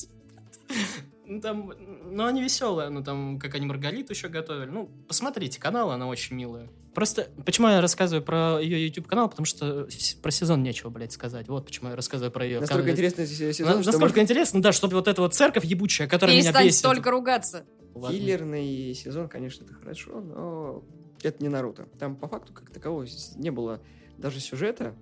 Ну, 1.35 1.41
там, 1.41 1.73
ну, 2.11 2.25
они 2.25 2.41
веселые, 2.43 2.89
ну, 2.89 3.03
там, 3.03 3.39
как 3.39 3.55
они 3.55 3.65
Маргариту 3.65 4.13
еще 4.13 4.27
готовили. 4.27 4.69
Ну, 4.69 4.89
посмотрите, 5.07 5.59
канал, 5.59 5.89
она 5.91 6.07
очень 6.07 6.35
милая. 6.35 6.69
Просто, 6.93 7.27
почему 7.45 7.69
я 7.69 7.81
рассказываю 7.81 8.23
про 8.23 8.59
ее 8.61 8.85
YouTube-канал? 8.85 9.29
Потому 9.29 9.45
что 9.47 9.87
про 10.21 10.29
сезон 10.31 10.61
нечего, 10.61 10.89
блядь, 10.91 11.11
сказать. 11.11 11.47
Вот 11.47 11.65
почему 11.65 11.89
я 11.89 11.95
рассказываю 11.95 12.31
про 12.31 12.45
ее 12.45 12.59
Настолько 12.59 12.83
канал. 12.83 12.93
интересный 12.93 13.25
сезон, 13.25 13.77
На- 13.77 13.81
что 13.81 13.91
Насколько 13.93 14.03
может- 14.03 14.17
интересно, 14.19 14.61
да, 14.61 14.71
чтобы 14.71 14.93
вот 14.95 15.07
эта 15.07 15.21
вот 15.21 15.33
церковь 15.33 15.65
ебучая, 15.65 16.07
которая 16.07 16.35
меня 16.35 16.43
Перестань 16.45 16.65
бесит. 16.67 16.79
столько 16.79 17.09
ругаться. 17.09 17.65
Ладно. 17.95 18.15
Филлерный 18.17 18.93
сезон, 18.93 19.27
конечно, 19.27 19.65
это 19.65 19.73
хорошо, 19.73 20.21
но 20.21 20.83
это 21.23 21.41
не 21.41 21.49
Наруто. 21.49 21.87
Там 21.97 22.15
по 22.15 22.27
факту 22.27 22.53
как 22.53 22.69
такового 22.69 23.07
не 23.37 23.49
было 23.49 23.81
даже 24.19 24.39
сюжета, 24.39 24.93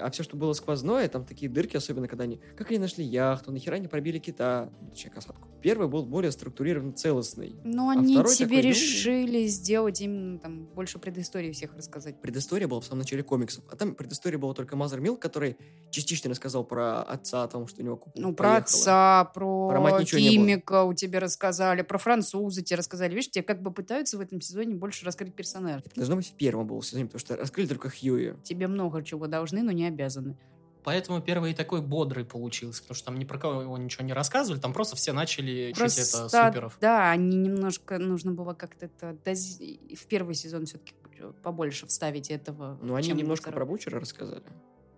а 0.00 0.10
все, 0.10 0.22
что 0.22 0.36
было 0.36 0.52
сквозное, 0.52 1.08
там 1.08 1.24
такие 1.24 1.50
дырки, 1.50 1.76
особенно 1.76 2.08
когда 2.08 2.24
они... 2.24 2.40
Как 2.56 2.70
они 2.70 2.78
нашли 2.78 3.04
яхту, 3.04 3.52
нахера 3.52 3.74
они 3.76 3.88
пробили 3.88 4.18
кита, 4.18 4.70
ну, 4.80 4.90
точнее, 4.90 5.10
касатку. 5.10 5.48
Первый 5.62 5.88
был 5.88 6.04
более 6.06 6.32
структурированный, 6.32 6.92
целостный. 6.92 7.54
Но 7.64 7.90
А 7.90 7.92
они 7.92 8.14
тебе 8.14 8.22
такой, 8.24 8.56
ну- 8.62 8.68
решили 8.70 9.46
сделать 9.46 10.00
именно 10.00 10.38
там 10.38 10.64
больше 10.74 10.98
предыстории 10.98 11.52
всех 11.52 11.74
рассказать. 11.76 12.20
Предыстория 12.22 12.66
была 12.66 12.80
в 12.80 12.84
самом 12.86 13.00
начале 13.00 13.22
комиксов, 13.22 13.62
а 13.70 13.76
там 13.76 13.94
предыстория 13.94 14.38
была 14.38 14.54
только 14.54 14.74
Мазер 14.76 15.00
Милк, 15.00 15.20
который 15.20 15.56
частично 15.90 16.30
рассказал 16.30 16.64
про 16.64 17.02
отца, 17.02 17.42
о 17.44 17.48
том, 17.48 17.66
что 17.68 17.82
у 17.82 17.84
него 17.84 17.96
кукла 17.96 18.20
Ну, 18.20 18.34
про 18.34 18.44
поехала. 18.48 18.64
отца, 18.64 19.24
про, 19.34 19.68
Про 19.68 19.80
мать 19.80 20.08
химика 20.08 20.84
у 20.84 20.94
тебя 20.94 21.20
рассказали, 21.20 21.82
про 21.82 21.98
француза 21.98 22.62
тебе 22.62 22.76
рассказали. 22.78 23.10
Видишь, 23.14 23.30
тебе 23.30 23.42
как 23.44 23.60
бы 23.60 23.70
пытаются 23.70 24.16
в 24.16 24.20
этом 24.20 24.40
сезоне 24.40 24.74
больше 24.76 25.04
раскрыть 25.04 25.34
персонажа. 25.34 25.82
Это 25.84 25.94
должно 25.96 26.16
быть 26.16 26.28
в 26.28 26.32
первом 26.34 26.66
был 26.66 26.80
сезоне, 26.82 27.04
потому 27.04 27.20
что 27.20 27.36
раскрыли 27.36 27.66
только 27.68 27.90
Хьюи. 27.90 28.34
Тебе 28.44 28.66
много 28.66 29.02
чего 29.02 29.26
должны, 29.26 29.62
но 29.62 29.72
не 29.72 29.89
обязаны. 29.90 30.36
Поэтому 30.82 31.20
первый 31.20 31.50
и 31.50 31.54
такой 31.54 31.82
бодрый 31.82 32.24
получился, 32.24 32.80
потому 32.80 32.96
что 32.96 33.04
там 33.06 33.18
ни 33.18 33.24
про 33.24 33.38
кого 33.38 33.60
его 33.62 33.76
ничего 33.76 34.02
не 34.04 34.14
рассказывали, 34.14 34.58
там 34.60 34.72
просто 34.72 34.96
все 34.96 35.12
начали 35.12 35.72
учить 35.72 35.98
это 35.98 36.28
суперов. 36.28 36.78
да, 36.80 37.10
они 37.10 37.36
немножко, 37.36 37.98
нужно 37.98 38.32
было 38.32 38.54
как-то 38.54 38.86
это 38.86 39.10
дози- 39.24 39.94
в 39.94 40.06
первый 40.06 40.34
сезон 40.34 40.64
все-таки 40.64 40.94
побольше 41.42 41.86
вставить 41.86 42.30
этого. 42.30 42.78
Ну, 42.80 42.94
они 42.94 43.10
немножко 43.12 43.50
второй. 43.50 43.56
про 43.58 43.66
Бучера 43.66 44.00
рассказали. 44.00 44.42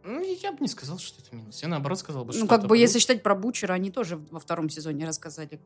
Ну, 0.05 0.21
я 0.23 0.53
бы 0.53 0.59
не 0.61 0.69
сказал, 0.69 0.99
что 0.99 1.23
это 1.23 1.35
минус. 1.35 1.63
Я 1.63 1.69
наоборот 1.69 1.99
сказал 1.99 2.25
бы, 2.25 2.33
что 2.33 2.43
Ну, 2.43 2.49
как 2.49 2.67
бы, 2.67 2.77
если 2.77 2.95
плюс. 2.95 3.03
считать 3.03 3.23
про 3.23 3.35
Бучера, 3.35 3.73
они 3.73 3.91
тоже 3.91 4.17
во 4.31 4.41
втором 4.41 4.69
сезоне 4.69 5.07
рассказали. 5.07 5.61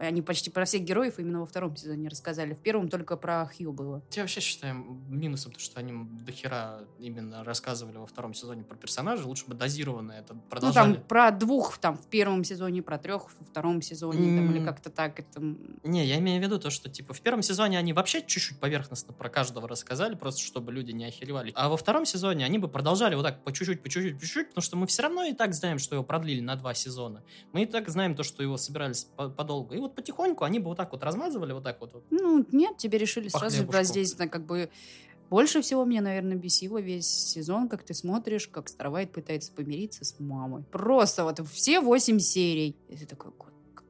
Они 0.00 0.22
почти 0.22 0.50
про 0.50 0.64
всех 0.64 0.82
героев 0.82 1.18
именно 1.18 1.40
во 1.40 1.46
втором 1.46 1.76
сезоне 1.76 2.08
рассказали. 2.08 2.54
В 2.54 2.58
первом 2.58 2.88
только 2.88 3.16
про 3.16 3.46
Хью 3.46 3.72
было. 3.72 4.02
Я 4.12 4.22
вообще 4.22 4.40
считаю 4.40 4.74
минусом 5.08 5.52
то, 5.52 5.60
что 5.60 5.78
они 5.78 5.92
дохера 6.24 6.80
именно 6.98 7.44
рассказывали 7.44 7.96
во 7.98 8.06
втором 8.06 8.34
сезоне 8.34 8.64
про 8.64 8.76
персонажей. 8.76 9.24
Лучше 9.26 9.46
бы 9.46 9.54
дозированно 9.54 10.12
это 10.12 10.34
Ну, 10.34 10.40
продолжали. 10.50 10.94
там 10.94 11.02
про 11.04 11.30
двух 11.30 11.78
там 11.78 11.96
в 11.96 12.06
первом 12.06 12.42
сезоне, 12.44 12.82
про 12.82 12.98
трех 12.98 13.28
во 13.38 13.44
втором 13.44 13.82
сезоне, 13.82 14.36
там, 14.36 14.50
или 14.54 14.64
как-то 14.64 14.90
так. 14.90 15.20
Это... 15.20 15.40
Не, 15.84 16.04
я 16.04 16.18
имею 16.18 16.40
в 16.40 16.44
виду 16.44 16.58
то, 16.58 16.70
что 16.70 16.88
типа 16.90 17.14
в 17.14 17.20
первом 17.20 17.42
сезоне 17.42 17.78
они 17.78 17.92
вообще 17.92 18.20
чуть-чуть 18.20 18.58
поверхностно 18.58 19.12
про 19.12 19.28
каждого 19.28 19.68
рассказали, 19.68 20.14
просто 20.16 20.40
чтобы 20.40 20.72
люди 20.72 20.90
не 20.92 21.04
охеревали. 21.04 21.52
А 21.54 21.68
во 21.68 21.76
втором 21.76 22.04
сезоне 22.04 22.44
они 22.44 22.58
бы 22.58 22.68
продолжали 22.68 23.14
вот 23.14 23.22
так 23.22 23.44
по 23.44 23.52
чуть-чуть, 23.52 23.75
по 23.82 23.88
чуть-чуть, 23.88 24.16
по 24.16 24.22
чуть-чуть, 24.22 24.48
потому 24.48 24.62
что 24.62 24.76
мы 24.76 24.86
все 24.86 25.02
равно 25.02 25.24
и 25.24 25.32
так 25.32 25.54
знаем, 25.54 25.78
что 25.78 25.94
его 25.94 26.04
продлили 26.04 26.40
на 26.40 26.56
два 26.56 26.74
сезона. 26.74 27.22
Мы 27.52 27.62
и 27.62 27.66
так 27.66 27.88
знаем 27.88 28.14
то, 28.14 28.22
что 28.22 28.42
его 28.42 28.56
собирались 28.56 29.04
по- 29.04 29.28
подолгу. 29.28 29.74
И 29.74 29.78
вот 29.78 29.94
потихоньку 29.94 30.44
они 30.44 30.58
бы 30.58 30.66
вот 30.66 30.76
так 30.76 30.92
вот 30.92 31.02
размазывали, 31.02 31.52
вот 31.52 31.64
так 31.64 31.80
вот. 31.80 31.94
вот. 31.94 32.04
Ну, 32.10 32.46
нет, 32.52 32.76
тебе 32.76 32.98
решили 32.98 33.28
сразу 33.28 33.56
хлебушку. 33.58 33.72
раздеть 33.72 34.18
на 34.18 34.28
как 34.28 34.44
бы... 34.46 34.70
Больше 35.28 35.60
всего 35.60 35.84
меня, 35.84 36.02
наверное, 36.02 36.36
бесило 36.36 36.80
весь 36.80 37.08
сезон, 37.08 37.68
как 37.68 37.82
ты 37.82 37.94
смотришь, 37.94 38.46
как 38.46 38.68
Старвайт 38.68 39.10
пытается 39.10 39.52
помириться 39.52 40.04
с 40.04 40.20
мамой. 40.20 40.62
Просто 40.70 41.24
вот 41.24 41.40
все 41.48 41.80
восемь 41.80 42.20
серий. 42.20 42.76
Ты 42.88 43.06
такой, 43.06 43.32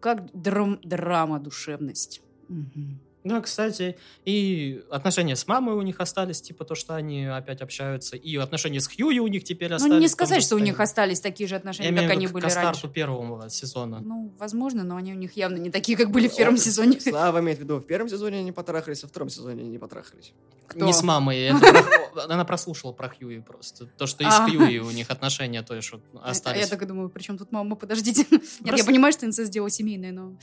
как 0.01 0.33
драм- 0.33 0.81
драма, 0.83 1.39
душевность. 1.39 2.23
Мгм. 2.49 3.01
Ну, 3.29 3.43
кстати, 3.43 3.97
и 4.25 4.85
отношения 4.89 5.35
с 5.35 5.49
мамой 5.49 5.75
у 5.75 5.83
них 5.83 5.99
остались, 5.99 6.41
типа 6.41 6.65
то, 6.65 6.77
что 6.77 6.95
они 6.95 7.27
опять 7.27 7.61
общаются, 7.61 8.17
и 8.17 8.37
отношения 8.37 8.79
с 8.81 8.87
Хьюи 8.87 9.19
у 9.19 9.27
них 9.27 9.43
теперь 9.43 9.73
остались. 9.75 9.93
Ну, 9.93 9.99
не 9.99 10.07
том 10.07 10.13
сказать, 10.13 10.41
же 10.43 10.47
что 10.47 10.55
у 10.55 10.61
них 10.61 10.79
остались 10.79 11.19
такие 11.19 11.49
же 11.49 11.57
отношения, 11.57 11.91
Я 11.91 12.03
как 12.03 12.13
они 12.13 12.29
были 12.29 12.47
к 12.47 12.51
старту 12.51 12.83
раньше. 12.83 12.89
первого 12.89 13.51
сезона. 13.51 13.99
Ну, 13.99 14.33
возможно, 14.39 14.85
но 14.85 14.95
они 14.95 15.13
у 15.13 15.17
них 15.17 15.37
явно 15.37 15.57
не 15.57 15.71
такие, 15.71 15.99
как 15.99 16.13
были 16.13 16.29
в 16.29 16.37
первом 16.37 16.57
сезоне. 16.57 17.01
Слава 17.01 17.41
имеет 17.41 17.59
в 17.59 17.63
виду, 17.63 17.79
в 17.79 17.87
первом 17.87 18.09
сезоне 18.09 18.39
они 18.39 18.53
потрахались, 18.53 19.03
а 19.03 19.09
в 19.09 19.11
втором 19.11 19.29
сезоне 19.29 19.63
они 19.63 19.71
не 19.71 19.79
потрахались. 19.79 20.33
Кто? 20.69 20.85
Не 20.87 20.93
с 20.93 21.03
мамой. 21.03 21.51
Она 22.29 22.45
прослушала 22.45 22.93
про 22.93 23.09
Хьюи 23.09 23.41
просто. 23.41 23.87
То, 23.87 24.07
что 24.07 24.23
и 24.23 24.27
с 24.31 24.39
А. 24.39 24.49
Хьюи 24.49 24.79
у 24.79 24.91
них 24.93 25.11
отношения 25.11 25.63
то, 25.63 25.81
что 25.83 26.01
А 26.15 26.27
я 26.27 26.31
остались. 26.31 26.69
так 26.69 26.81
и 26.83 26.87
думаю, 26.87 27.09
при 27.09 27.23
чем 27.23 27.39
тут 27.39 27.51
мама, 27.51 27.75
подождите. 27.75 28.25
Нет, 28.61 28.79
я 28.79 28.85
понимаю, 28.85 29.13
что 29.13 29.27
инцест 29.27 29.51
дело 29.51 29.69
семейное, 29.69 30.13
но... 30.13 30.37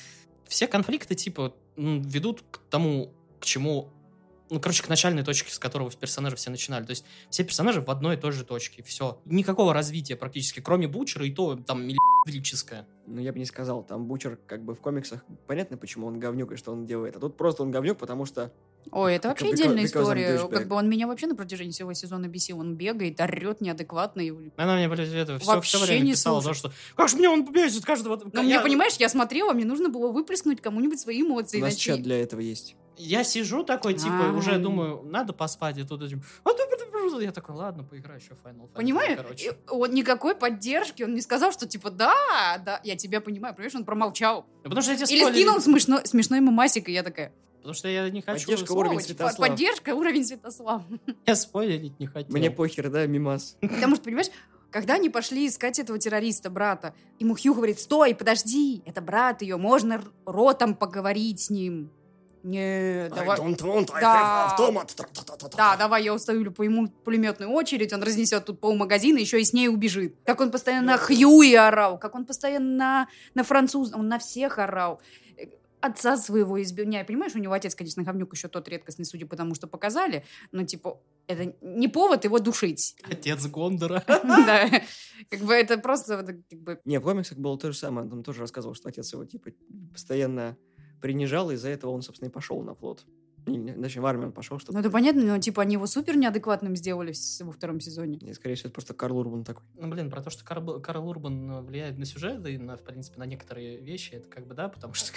Все 0.53 0.67
конфликты, 0.67 1.15
типа, 1.15 1.55
м, 1.77 2.03
ведут 2.03 2.43
к 2.51 2.59
тому, 2.69 3.11
к 3.39 3.43
чему... 3.43 3.89
Ну, 4.51 4.59
короче, 4.59 4.83
к 4.83 4.87
начальной 4.87 5.23
точке, 5.23 5.51
с 5.51 5.57
которого 5.57 5.89
персонажи 5.89 6.35
все 6.35 6.51
начинали. 6.51 6.83
То 6.85 6.91
есть 6.91 7.05
все 7.31 7.43
персонажи 7.43 7.81
в 7.81 7.89
одной 7.89 8.17
и 8.17 8.19
той 8.19 8.31
же 8.31 8.45
точке. 8.45 8.83
Все. 8.83 9.19
Никакого 9.25 9.73
развития 9.73 10.15
практически, 10.15 10.59
кроме 10.59 10.87
Бучера, 10.87 11.25
и 11.25 11.31
то 11.31 11.55
там 11.55 11.87
миллионическое. 11.87 12.87
Ну, 13.07 13.19
я 13.19 13.33
бы 13.33 13.39
не 13.39 13.45
сказал, 13.45 13.81
там 13.81 14.05
Бучер 14.05 14.37
как 14.45 14.63
бы 14.63 14.75
в 14.75 14.79
комиксах 14.79 15.25
понятно, 15.47 15.75
почему 15.75 16.05
он 16.05 16.19
говнюк 16.19 16.51
и 16.51 16.55
что 16.55 16.71
он 16.71 16.85
делает. 16.85 17.15
А 17.15 17.19
тут 17.19 17.35
просто 17.35 17.63
он 17.63 17.71
говнюк, 17.71 17.97
потому 17.97 18.25
что 18.25 18.53
Ой, 18.91 19.15
это 19.15 19.29
вообще 19.29 19.45
Because- 19.45 19.53
отдельная 19.53 19.85
история. 19.85 20.47
Как 20.49 20.67
бы 20.67 20.75
он 20.75 20.89
меня 20.89 21.07
вообще 21.07 21.27
на 21.27 21.35
протяжении 21.35 21.71
всего 21.71 21.93
сезона 21.93 22.27
бесил. 22.27 22.59
Он 22.59 22.75
бегает, 22.75 23.19
орет 23.21 23.61
неадекватно. 23.61 24.21
и- 24.21 24.33
Она 24.57 24.75
мне, 24.75 24.87
блядь, 24.87 25.09
это 25.09 25.39
все, 25.39 25.47
Вообще 25.47 25.77
все 25.77 25.85
время 25.85 26.03
не 26.05 26.11
писала, 26.11 26.39
то, 26.41 26.53
слушает. 26.53 26.73
что 26.75 26.95
как 26.95 27.09
же 27.09 27.17
мне 27.17 27.29
он 27.29 27.45
бесит 27.51 27.85
каждого... 27.85 28.19
Но 28.33 28.43
мне, 28.43 28.59
понимаешь, 28.59 28.93
я 28.99 29.09
смотрела, 29.09 29.53
мне 29.53 29.65
нужно 29.65 29.89
было 29.89 30.11
выплеснуть 30.11 30.61
кому-нибудь 30.61 30.99
свои 30.99 31.21
эмоции. 31.21 31.59
у 31.59 31.61
нас 31.61 31.75
чат 31.75 32.01
для 32.01 32.21
этого 32.21 32.39
есть. 32.41 32.75
Я 32.95 33.23
сижу 33.23 33.63
такой, 33.63 33.95
типа, 33.95 34.29
А. 34.29 34.31
уже 34.33 34.59
думаю, 34.59 35.01
надо 35.03 35.33
поспать, 35.33 35.79
и 35.79 35.83
тут 35.83 36.03
этим... 36.03 36.21
«А 36.43 36.49
ты- 36.51 36.57
ты- 36.69 36.77
ты-» 36.77 37.23
Я 37.23 37.31
такой, 37.31 37.55
ладно, 37.55 37.83
поиграю 37.83 38.19
еще 38.19 38.33
в 38.35 38.47
Final 38.47 38.67
Fantasy, 38.67 38.75
Понимаешь? 38.75 39.17
короче. 39.17 39.57
Он 39.69 39.91
никакой 39.91 40.35
поддержки, 40.35 41.03
он 41.03 41.13
не 41.15 41.21
сказал, 41.21 41.51
что 41.51 41.67
типа 41.67 41.89
да, 41.91 42.13
да, 42.65 42.79
я 42.83 42.95
тебя 42.95 43.19
понимаю, 43.19 43.53
понимаешь, 43.55 43.75
он 43.75 43.83
промолчал. 43.83 44.45
Ну, 44.57 44.63
Потому 44.63 44.81
что 44.83 44.91
я 44.91 44.97
тебе 44.97 45.07
Или 45.15 45.23
спойлерю. 45.23 45.43
скинул 45.45 45.61
смешной, 45.61 46.05
смешной 46.05 46.39
мемасик, 46.39 46.87
и 46.87 46.91
я 46.93 47.03
такая, 47.03 47.33
Потому 47.63 47.75
что 47.75 47.87
я 47.87 48.09
не 48.09 48.21
хочу... 48.21 48.45
Поддержка 48.45 48.71
уровень 48.73 48.99
«Сволочь, 48.99 49.07
по- 49.07 49.13
Святослав». 49.13 49.49
поддержка, 49.49 49.95
уровень 49.95 50.25
Святослав. 50.25 50.81
Я 51.25 51.35
спойлерить 51.35 51.97
не 51.97 52.07
хотел. 52.07 52.35
Мне 52.35 52.51
похер, 52.51 52.89
да, 52.89 53.07
мимас. 53.07 53.55
Потому 53.61 53.95
что, 53.95 54.03
понимаешь, 54.03 54.27
когда 54.69 54.95
они 54.95 55.09
пошли 55.09 55.47
искать 55.47 55.79
этого 55.79 55.97
террориста, 55.97 56.49
брата, 56.49 56.93
ему 57.19 57.37
Хью 57.37 57.53
говорит, 57.53 57.79
стой, 57.79 58.15
подожди, 58.15 58.83
это 58.85 58.99
брат 59.01 59.41
ее, 59.41 59.55
можно 59.55 60.03
ротом 60.25 60.75
поговорить 60.75 61.39
с 61.39 61.49
ним. 61.49 61.89
Не, 62.43 63.07
давай... 63.15 63.39
Да. 64.01 64.57
Да, 65.55 65.77
давай 65.77 66.03
я 66.03 66.13
уставлю 66.13 66.51
по 66.51 66.63
ему 66.63 66.89
пулеметную 66.89 67.49
очередь, 67.49 67.93
он 67.93 68.03
разнесет 68.03 68.43
тут 68.43 68.59
полмагазина, 68.59 69.19
еще 69.19 69.39
и 69.39 69.45
с 69.45 69.53
ней 69.53 69.69
убежит. 69.69 70.17
Как 70.25 70.41
он 70.41 70.51
постоянно 70.51 70.93
на 70.93 70.97
Хьюи 70.97 71.53
орал, 71.53 71.97
как 71.97 72.13
он 72.15 72.25
постоянно 72.25 72.75
на, 72.75 73.07
на 73.33 73.43
француз, 73.45 73.93
он 73.93 74.09
на 74.09 74.19
всех 74.19 74.59
орал. 74.59 74.99
Отца 75.83 76.15
своего 76.15 76.61
избил. 76.61 76.85
Не, 76.85 77.03
понимаешь, 77.03 77.35
у 77.35 77.39
него 77.39 77.51
отец, 77.51 77.75
конечно, 77.75 78.03
говнюк 78.03 78.33
еще 78.33 78.47
тот 78.47 78.69
редкостный, 78.69 79.03
судя 79.03 79.25
по 79.25 79.35
тому, 79.35 79.53
что 79.53 79.67
показали, 79.67 80.23
но, 80.53 80.63
типа, 80.63 81.01
это 81.27 81.53
не 81.59 81.89
повод 81.89 82.23
его 82.23 82.39
душить. 82.39 82.95
Отец 83.03 83.45
Гондора. 83.47 84.01
Да, 84.07 84.69
как 85.29 85.41
бы 85.41 85.53
это 85.53 85.77
просто, 85.77 86.17
вот, 86.17 86.27
как 86.27 86.59
бы, 86.61 86.79
Не, 86.85 86.99
в 86.99 87.03
комиксах 87.03 87.37
было 87.37 87.57
то 87.57 87.69
же 87.69 87.77
самое. 87.77 88.05
Он 88.05 88.09
там 88.09 88.23
тоже 88.23 88.39
рассказывал, 88.39 88.75
что 88.75 88.87
отец 88.87 89.11
его, 89.11 89.25
типа, 89.25 89.51
постоянно 89.91 90.55
принижал, 91.01 91.51
и 91.51 91.55
из-за 91.55 91.67
этого 91.67 91.91
он, 91.91 92.01
собственно, 92.01 92.29
и 92.29 92.31
пошел 92.31 92.61
на 92.61 92.75
флот. 92.75 93.05
Значит, 93.45 94.01
в 94.01 94.05
армию 94.05 94.27
он 94.27 94.33
пошел, 94.33 94.57
чтобы... 94.59 94.73
ну 94.73 94.79
это 94.79 94.89
понятно, 94.89 95.23
но, 95.23 95.37
типа, 95.37 95.63
они 95.63 95.73
его 95.73 95.85
супер 95.85 96.15
неадекватным 96.15 96.75
сделали 96.75 97.13
во 97.41 97.51
втором 97.51 97.79
сезоне. 97.79 98.17
И, 98.19 98.33
скорее 98.33 98.55
всего, 98.55 98.67
это 98.67 98.73
просто 98.73 98.93
Карл 98.93 99.17
Урбан 99.17 99.43
такой. 99.43 99.63
Ну, 99.75 99.89
блин, 99.89 100.09
про 100.09 100.21
то, 100.21 100.29
что 100.29 100.45
Карл, 100.45 100.79
Карл 100.79 101.09
Урбан 101.09 101.51
э, 101.51 101.61
влияет 101.61 101.97
на 101.97 102.05
сюжет 102.05 102.45
и, 102.47 102.57
на, 102.57 102.77
в 102.77 102.83
принципе, 102.83 103.19
на 103.19 103.25
некоторые 103.25 103.81
вещи, 103.81 104.13
это 104.13 104.29
как 104.29 104.47
бы, 104.47 104.55
да, 104.55 104.69
потому 104.69 104.93
что 104.93 105.11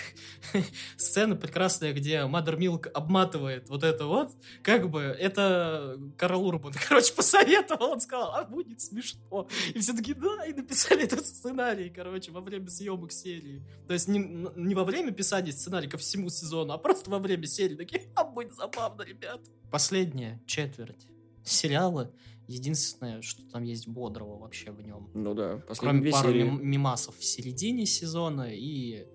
сцена 0.97 1.37
прекрасная, 1.37 1.93
где 1.93 2.27
Мадер 2.27 2.57
Милк 2.57 2.89
обматывает 2.93 3.69
вот 3.69 3.85
это 3.85 4.07
вот, 4.07 4.31
как 4.63 4.91
бы, 4.91 5.03
это 5.03 5.99
Карл 6.17 6.47
Урбан, 6.47 6.73
короче, 6.89 7.15
посоветовал, 7.15 7.93
он 7.93 8.01
сказал, 8.01 8.35
а 8.35 8.45
будет 8.45 8.81
смешно. 8.81 9.49
И 9.73 9.79
все 9.79 9.93
таки 9.93 10.15
да, 10.15 10.45
и 10.47 10.53
написали 10.53 11.05
этот 11.05 11.25
сценарий, 11.25 11.91
короче, 11.91 12.33
во 12.33 12.41
время 12.41 12.69
съемок 12.69 13.13
серии. 13.13 13.63
То 13.87 13.93
есть 13.93 14.09
не, 14.09 14.19
не 14.57 14.75
во 14.75 14.85
время 14.85 15.13
писания 15.13 15.53
сценария 15.53 15.89
ко 15.89 15.99
всему 15.99 16.29
сезону, 16.29 16.73
а 16.73 16.79
просто 16.79 17.11
во 17.11 17.19
время 17.19 17.47
серии 17.47 17.77
такие, 17.77 18.03
а 18.17 18.25
будет 18.25 18.55
забавно, 18.55 19.03
ребят. 19.03 19.41
Последняя 19.71 20.41
четверть 20.47 21.07
сериала. 21.45 22.11
Единственное, 22.49 23.23
что 23.23 23.43
там 23.51 23.65
есть 23.65 23.89
бодрого 23.89 24.39
вообще 24.39 24.71
в 24.71 24.81
нем. 24.81 25.11
Ну 25.15 25.35
да, 25.35 25.61
Кроме 25.79 26.11
пары 26.13 26.29
серии. 26.33 26.43
мим- 26.45 26.65
мимасов 26.65 27.17
в 27.17 27.25
середине 27.25 27.87
сезона 27.87 28.49
и 28.53 29.07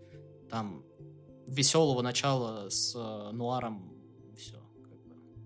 там 0.50 0.84
веселого 1.48 2.02
начала 2.02 2.70
с 2.70 2.94
э, 2.94 3.32
нуаром. 3.32 3.94
Все. 4.38 4.58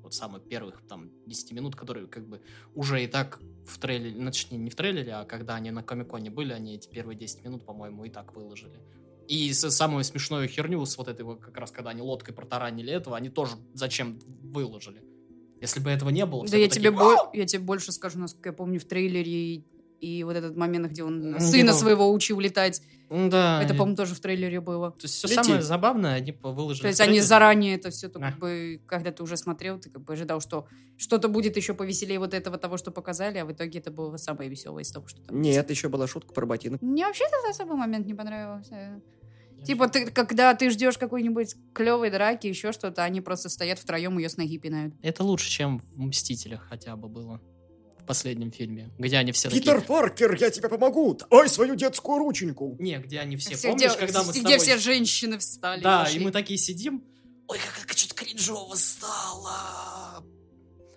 Вот 0.02 0.14
самых 0.16 0.48
первых 0.48 0.82
там 0.88 1.12
10 1.28 1.52
минут, 1.54 1.76
которые 1.76 2.08
как 2.08 2.28
бы 2.28 2.42
уже 2.74 3.04
и 3.04 3.08
так 3.08 3.40
в 3.68 3.78
трейлере, 3.80 4.16
ну, 4.20 4.26
точнее, 4.28 4.58
не 4.58 4.70
в 4.70 4.76
трейлере, 4.76 5.14
а 5.14 5.26
когда 5.26 5.56
они 5.56 5.70
на 5.72 5.84
Комиконе 5.84 6.30
были, 6.32 6.54
они 6.54 6.76
эти 6.76 6.88
первые 6.90 7.18
10 7.18 7.44
минут, 7.44 7.66
по-моему, 7.66 8.06
и 8.06 8.10
так 8.10 8.36
выложили. 8.36 8.80
И 9.28 9.54
самую 9.54 10.04
смешную 10.04 10.48
херню 10.48 10.86
с 10.86 10.98
вот 10.98 11.08
этой 11.08 11.22
вот, 11.24 11.40
как 11.42 11.58
раз, 11.58 11.72
когда 11.72 11.90
они 11.92 12.02
лодкой 12.02 12.34
протаранили 12.34 12.92
этого, 12.94 13.18
они 13.18 13.30
тоже 13.30 13.56
зачем 13.74 14.20
выложили. 14.44 15.02
Если 15.62 15.80
бы 15.80 15.90
этого 15.90 16.10
не 16.10 16.26
было, 16.26 16.42
Да 16.44 16.48
все 16.48 16.62
я 16.62 16.68
бы 16.68 16.74
тебе, 16.74 16.92
такие, 16.92 17.04
бо- 17.04 17.30
я 17.34 17.46
тебе 17.46 17.62
больше 17.64 17.92
скажу, 17.92 18.20
насколько 18.20 18.50
я 18.50 18.54
помню, 18.54 18.80
в 18.80 18.86
трейлере 18.86 19.32
и, 19.56 19.64
и 20.02 20.24
вот 20.24 20.36
этот 20.36 20.56
момент, 20.58 20.92
где 20.92 21.04
он 21.04 21.32
Ну, 21.32 21.40
сына 21.40 21.70
типа- 21.72 21.74
своего 21.74 22.12
учил 22.12 22.40
летать. 22.40 22.82
«М, 23.10 23.30
Да. 23.30 23.62
Это, 23.64 23.74
и- 23.74 23.78
по-моему, 23.78 23.96
тоже 23.96 24.16
в 24.16 24.20
трейлере 24.20 24.60
было. 24.62 24.92
То 24.92 25.04
есть 25.06 25.14
все 25.16 25.28
Лети. 25.28 25.44
самое 25.44 25.62
забавное 25.62 26.16
они 26.16 26.32
по- 26.32 26.52
выложили. 26.52 26.82
То 26.82 26.88
есть 26.90 27.00
они 27.00 27.20
заранее 27.22 27.76
это 27.76 27.90
все, 27.92 28.10
как 28.10 28.38
бы, 28.40 28.82
когда 28.88 29.12
ты 29.12 29.22
уже 29.24 29.38
смотрел, 29.38 29.80
ты 29.80 29.90
как 29.92 30.04
бы 30.04 30.14
ожидал, 30.14 30.42
что 30.42 30.68
что-то 30.98 31.28
будет 31.30 31.56
еще 31.56 31.74
повеселее 31.76 32.18
вот 32.20 32.34
этого 32.34 32.58
того, 32.58 32.78
что 32.78 32.92
показали, 32.92 33.38
а 33.38 33.46
в 33.46 33.52
итоге 33.52 33.80
это 33.80 33.92
было 33.92 34.18
самое 34.18 34.50
веселое 34.50 34.84
из 34.84 34.92
того, 34.92 35.08
что 35.08 35.22
там. 35.22 35.40
Нет, 35.42 35.70
еще 35.70 35.88
была 35.88 36.08
шутка 36.08 36.34
про 36.34 36.46
ботинок. 36.48 36.82
Мне 36.82 37.06
вообще 37.06 37.24
этот 37.26 37.50
особый 37.50 37.78
момент 37.78 38.08
не 38.08 38.14
понравился. 38.16 39.02
Типа, 39.66 39.88
ты, 39.88 40.06
когда 40.12 40.54
ты 40.54 40.70
ждешь 40.70 40.98
какой-нибудь 40.98 41.56
клевой 41.74 42.10
драки, 42.10 42.48
еще 42.48 42.72
что-то, 42.72 43.04
они 43.04 43.22
просто 43.22 43.50
стоят 43.50 43.80
втроем 43.80 44.18
ее 44.18 44.30
с 44.30 44.38
ноги 44.38 44.58
пинают. 44.58 44.94
Это 45.02 45.24
лучше, 45.24 45.50
чем 45.50 45.82
в 45.96 46.00
«Мстителях» 46.00 46.68
хотя 46.70 46.96
бы 46.96 47.08
было. 47.08 47.42
В 48.00 48.06
последнем 48.06 48.52
фильме. 48.52 48.92
Где 49.00 49.18
они 49.18 49.32
все 49.32 49.50
Питер 49.50 49.76
такие... 49.82 49.88
Паркер, 49.88 50.36
я 50.36 50.52
тебе 50.52 50.70
помогу! 50.70 51.18
Ой, 51.32 51.50
свою 51.50 51.74
детскую 51.74 52.20
рученьку! 52.20 52.76
Не, 52.80 53.00
где 53.00 53.20
они 53.20 53.36
все, 53.36 53.56
Все, 53.56 53.70
помнишь, 53.70 53.92
где, 53.92 54.00
когда 54.00 54.24
мы 54.24 54.32
с 54.32 54.36
где 54.36 54.42
тобой... 54.44 54.60
все 54.60 54.78
женщины 54.78 55.40
встали. 55.40 55.82
Да, 55.82 56.04
пошли. 56.04 56.22
и 56.22 56.24
мы 56.24 56.32
такие 56.32 56.60
сидим. 56.60 57.04
Ой, 57.48 57.58
как, 57.58 57.88
как 57.88 57.98
что-то 57.98 58.14
кринжово 58.14 58.76
стало. 58.76 60.24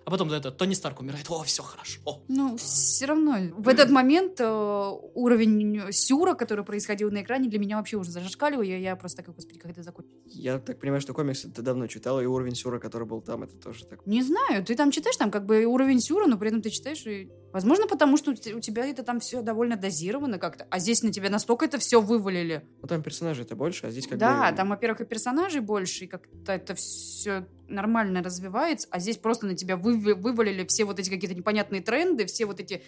А 0.09 0.11
потом 0.11 0.31
это 0.31 0.49
Тони 0.49 0.73
Старк 0.73 1.01
умирает. 1.01 1.29
О, 1.29 1.43
все 1.43 1.61
хорошо. 1.61 2.23
Ну, 2.27 2.57
все 2.57 3.05
равно. 3.05 3.35
В 3.55 3.67
этот 3.67 3.91
момент 3.91 4.41
э, 4.41 4.91
уровень 5.13 5.91
сюра, 5.91 6.33
который 6.33 6.65
происходил 6.65 7.11
на 7.11 7.21
экране, 7.21 7.47
для 7.47 7.59
меня 7.59 7.77
вообще 7.77 7.95
уже 7.95 8.09
зашкаливал. 8.09 8.63
Я, 8.63 8.77
я 8.77 8.95
просто 8.95 9.17
такой, 9.17 9.35
господи, 9.35 9.59
как 9.59 9.69
это 9.69 9.83
закончится? 9.83 10.17
Я 10.25 10.57
так 10.57 10.79
понимаю, 10.79 10.99
что 10.99 11.13
комиксы 11.13 11.51
ты 11.51 11.61
давно 11.61 11.85
читал, 11.85 12.19
и 12.19 12.25
уровень 12.25 12.55
сюра, 12.55 12.79
который 12.79 13.05
был 13.05 13.21
там, 13.21 13.43
это 13.43 13.55
тоже 13.57 13.85
так. 13.85 14.03
Не 14.07 14.23
знаю, 14.23 14.65
ты 14.65 14.75
там 14.75 14.89
читаешь, 14.89 15.15
там 15.15 15.29
как 15.29 15.45
бы 15.45 15.65
уровень 15.65 16.01
сюра, 16.01 16.25
но 16.25 16.39
при 16.39 16.47
этом 16.47 16.63
ты 16.63 16.71
читаешь 16.71 17.05
и... 17.05 17.29
Возможно, 17.51 17.87
потому 17.87 18.15
что 18.17 18.31
у 18.31 18.33
те- 18.35 18.53
у 18.53 18.59
тебя 18.59 18.85
это 18.85 19.03
там 19.03 19.19
все 19.19 19.41
довольно 19.41 19.75
дозировано 19.75 20.37
как-то, 20.37 20.67
а 20.69 20.79
здесь 20.79 21.01
на 21.01 21.11
тебя 21.11 21.29
настолько 21.29 21.65
это 21.65 21.79
все 21.79 21.99
вывалили. 22.01 22.63
Ну 22.81 22.87
там 22.87 23.01
персонажей-то 23.01 23.55
больше, 23.55 23.87
а 23.87 23.91
здесь 23.91 24.07
как 24.07 24.19
да, 24.19 24.51
бы... 24.51 24.57
там, 24.57 24.69
во-первых, 24.69 25.01
и 25.01 25.05
персонажей 25.05 25.61
больше, 25.61 26.05
и 26.05 26.07
как-то 26.07 26.53
это 26.53 26.75
все 26.75 27.47
нормально 27.67 28.21
развивается, 28.23 28.87
а 28.91 28.99
здесь 28.99 29.17
просто 29.17 29.47
на 29.47 29.55
тебя 29.55 29.77
вы- 29.77 30.13
вывалили 30.15 30.65
все 30.67 30.85
вот 30.85 30.99
эти 30.99 31.09
какие-то 31.09 31.35
непонятные 31.35 31.81
тренды, 31.81 32.25
все 32.25 32.45
вот 32.45 32.59
эти 32.59 32.83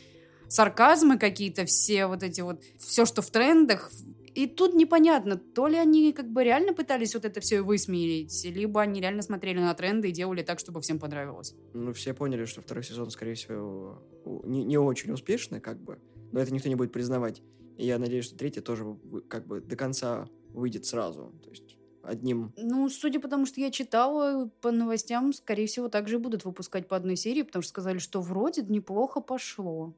сарказмы 0.51 1.17
какие-то, 1.17 1.65
все 1.65 2.07
вот 2.07 2.23
эти 2.23 2.41
вот, 2.41 2.61
все, 2.77 3.05
что 3.05 3.21
в 3.21 3.31
трендах. 3.31 3.89
И 4.35 4.47
тут 4.47 4.73
непонятно, 4.73 5.37
то 5.37 5.67
ли 5.67 5.77
они 5.77 6.13
как 6.13 6.29
бы 6.29 6.43
реально 6.43 6.73
пытались 6.73 7.13
вот 7.15 7.25
это 7.25 7.39
все 7.41 7.61
высмеять, 7.61 8.45
либо 8.45 8.81
они 8.81 9.01
реально 9.01 9.21
смотрели 9.21 9.59
на 9.59 9.73
тренды 9.73 10.09
и 10.09 10.11
делали 10.11 10.41
так, 10.41 10.59
чтобы 10.59 10.81
всем 10.81 10.99
понравилось. 10.99 11.55
Ну, 11.73 11.93
все 11.93 12.13
поняли, 12.13 12.45
что 12.45 12.61
второй 12.61 12.83
сезон, 12.83 13.11
скорее 13.11 13.33
всего, 13.33 14.01
не, 14.43 14.63
не 14.63 14.77
очень 14.77 15.11
успешный, 15.11 15.59
как 15.59 15.81
бы. 15.81 15.99
Но 16.31 16.39
это 16.39 16.53
никто 16.53 16.69
не 16.69 16.75
будет 16.75 16.93
признавать. 16.93 17.41
И 17.77 17.85
я 17.85 17.97
надеюсь, 17.97 18.25
что 18.25 18.37
третий 18.37 18.61
тоже 18.61 18.85
как 19.27 19.47
бы 19.47 19.61
до 19.61 19.75
конца 19.75 20.27
выйдет 20.53 20.85
сразу. 20.85 21.33
То 21.43 21.49
есть 21.49 21.77
одним... 22.03 22.53
Ну, 22.57 22.89
судя 22.89 23.19
по 23.19 23.27
тому, 23.27 23.45
что 23.45 23.59
я 23.61 23.71
читала 23.71 24.49
по 24.61 24.71
новостям, 24.71 25.33
скорее 25.33 25.67
всего, 25.67 25.89
также 25.89 26.19
будут 26.19 26.45
выпускать 26.45 26.87
по 26.87 26.95
одной 26.95 27.15
серии, 27.15 27.41
потому 27.41 27.63
что 27.63 27.69
сказали, 27.69 27.99
что 27.99 28.21
вроде 28.21 28.63
неплохо 28.63 29.21
пошло. 29.21 29.93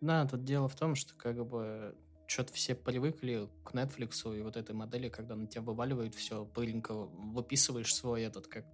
Да, 0.00 0.26
тут 0.26 0.44
дело 0.44 0.68
в 0.68 0.74
том, 0.76 0.94
что 0.94 1.14
как 1.14 1.46
бы 1.46 1.94
что-то 2.26 2.52
все 2.52 2.74
привыкли 2.74 3.48
к 3.64 3.72
Netflix 3.72 4.36
и 4.36 4.42
вот 4.42 4.56
этой 4.56 4.74
модели, 4.74 5.08
когда 5.08 5.36
на 5.36 5.46
тебя 5.46 5.62
вываливают 5.62 6.14
все, 6.14 6.44
пыльненько 6.44 6.92
выписываешь 6.94 7.94
свой 7.94 8.22
этот, 8.22 8.46
как 8.48 8.64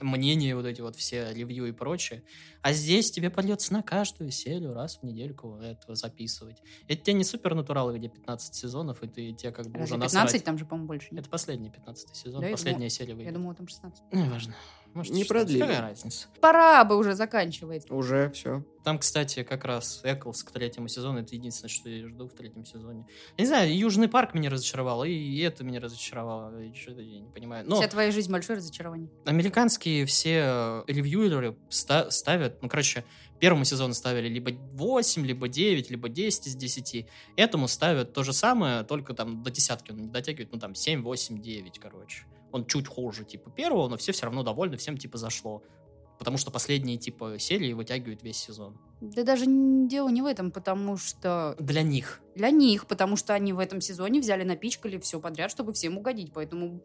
мнение, 0.00 0.54
вот 0.54 0.64
эти 0.64 0.80
вот 0.80 0.94
все 0.94 1.32
ревью 1.32 1.66
и 1.66 1.72
прочее. 1.72 2.22
А 2.62 2.72
здесь 2.72 3.10
тебе 3.10 3.30
придется 3.30 3.72
на 3.72 3.82
каждую 3.82 4.30
серию 4.30 4.72
раз 4.74 4.98
в 4.98 5.02
недельку 5.02 5.56
это 5.56 5.94
записывать. 5.96 6.62
Это 6.86 7.02
тебе 7.02 7.14
не 7.14 7.24
супер 7.24 7.54
натуралы, 7.56 7.98
где 7.98 8.08
15 8.08 8.54
сезонов, 8.54 9.02
и 9.02 9.08
ты 9.08 9.32
тебе 9.32 9.50
как 9.50 9.66
бы 9.66 9.78
Разве 9.80 9.96
уже 9.96 10.02
15? 10.02 10.14
насрать. 10.24 10.44
Там 10.44 10.58
же, 10.58 10.66
по-моему, 10.66 10.86
больше 10.86 11.08
нет. 11.10 11.22
Это 11.22 11.30
последний 11.30 11.70
15 11.70 12.14
сезон, 12.14 12.40
Да, 12.42 12.46
я 12.46 12.52
последняя 12.52 12.90
серия 12.90 13.10
Я 13.10 13.16
выйдет. 13.16 13.34
думала, 13.34 13.54
там 13.54 13.66
16. 13.66 14.04
Ну, 14.12 14.24
неважно. 14.24 14.54
Может, 14.94 15.12
Не 15.12 15.22
16. 15.24 15.28
продлили. 15.28 15.60
Какая 15.60 15.80
разница? 15.80 16.28
Пора 16.40 16.84
бы 16.84 16.96
уже 16.96 17.14
заканчивать. 17.14 17.90
Уже 17.90 18.30
все. 18.30 18.64
Там, 18.84 18.98
кстати, 18.98 19.42
как 19.42 19.64
раз 19.64 20.00
Эклс 20.02 20.42
к 20.42 20.50
третьему 20.50 20.88
сезону. 20.88 21.20
Это 21.20 21.34
единственное, 21.34 21.68
что 21.68 21.88
я 21.90 22.08
жду 22.08 22.26
в 22.26 22.32
третьем 22.34 22.64
сезоне. 22.64 23.06
Я 23.36 23.42
не 23.44 23.46
знаю, 23.46 23.76
Южный 23.76 24.08
парк 24.08 24.32
меня 24.34 24.48
разочаровал, 24.50 25.04
и 25.04 25.38
это 25.40 25.62
меня 25.62 25.78
разочаровало. 25.80 26.58
И 26.62 26.72
что-то 26.74 27.02
я 27.02 27.20
не 27.20 27.28
понимаю. 27.30 27.64
Но 27.68 27.76
Вся 27.76 27.88
твоя 27.88 28.10
жизнь 28.10 28.32
большое 28.32 28.58
разочарование. 28.58 29.10
американские 29.26 30.06
все 30.06 30.42
э, 30.46 30.82
ревьюеры 30.86 31.56
ста- 31.68 32.10
ставят, 32.10 32.62
ну, 32.62 32.68
короче, 32.68 33.04
первому 33.40 33.64
сезону 33.64 33.92
ставили 33.94 34.28
либо 34.28 34.52
8, 34.52 35.24
либо 35.26 35.48
9, 35.48 35.90
либо 35.90 36.08
10 36.08 36.46
из 36.46 36.56
10. 36.56 37.06
Этому 37.36 37.68
ставят 37.68 38.14
то 38.14 38.22
же 38.22 38.32
самое, 38.32 38.84
только 38.84 39.12
там 39.12 39.42
до 39.42 39.50
десятки 39.50 39.90
он 39.92 39.98
не 39.98 40.08
дотягивает, 40.08 40.50
ну, 40.52 40.58
там 40.58 40.74
7, 40.74 41.02
8, 41.02 41.40
9, 41.42 41.78
короче. 41.78 42.24
Он 42.52 42.66
чуть 42.66 42.86
хуже, 42.88 43.24
типа, 43.24 43.50
первого, 43.50 43.88
но 43.88 43.96
все 43.96 44.12
все 44.12 44.24
равно 44.26 44.42
довольны, 44.42 44.76
всем, 44.76 44.96
типа, 44.96 45.18
зашло. 45.18 45.62
Потому 46.18 46.36
что 46.36 46.50
последние, 46.50 46.96
типа, 46.96 47.38
серии 47.38 47.72
вытягивают 47.74 48.24
весь 48.24 48.38
сезон. 48.38 48.76
Да 49.00 49.22
даже 49.22 49.44
дело 49.46 50.08
не 50.08 50.20
в 50.20 50.26
этом, 50.26 50.50
потому 50.50 50.96
что 50.96 51.54
Для 51.60 51.82
них. 51.82 52.20
для 52.34 52.50
них, 52.50 52.86
потому 52.86 53.14
что 53.16 53.34
они 53.34 53.52
в 53.52 53.60
этом 53.60 53.80
сезоне 53.80 54.18
взяли, 54.20 54.42
напичкали 54.42 54.98
все 54.98 55.20
подряд, 55.20 55.50
чтобы 55.52 55.72
всем 55.72 55.96
угодить. 55.96 56.32
Поэтому, 56.32 56.80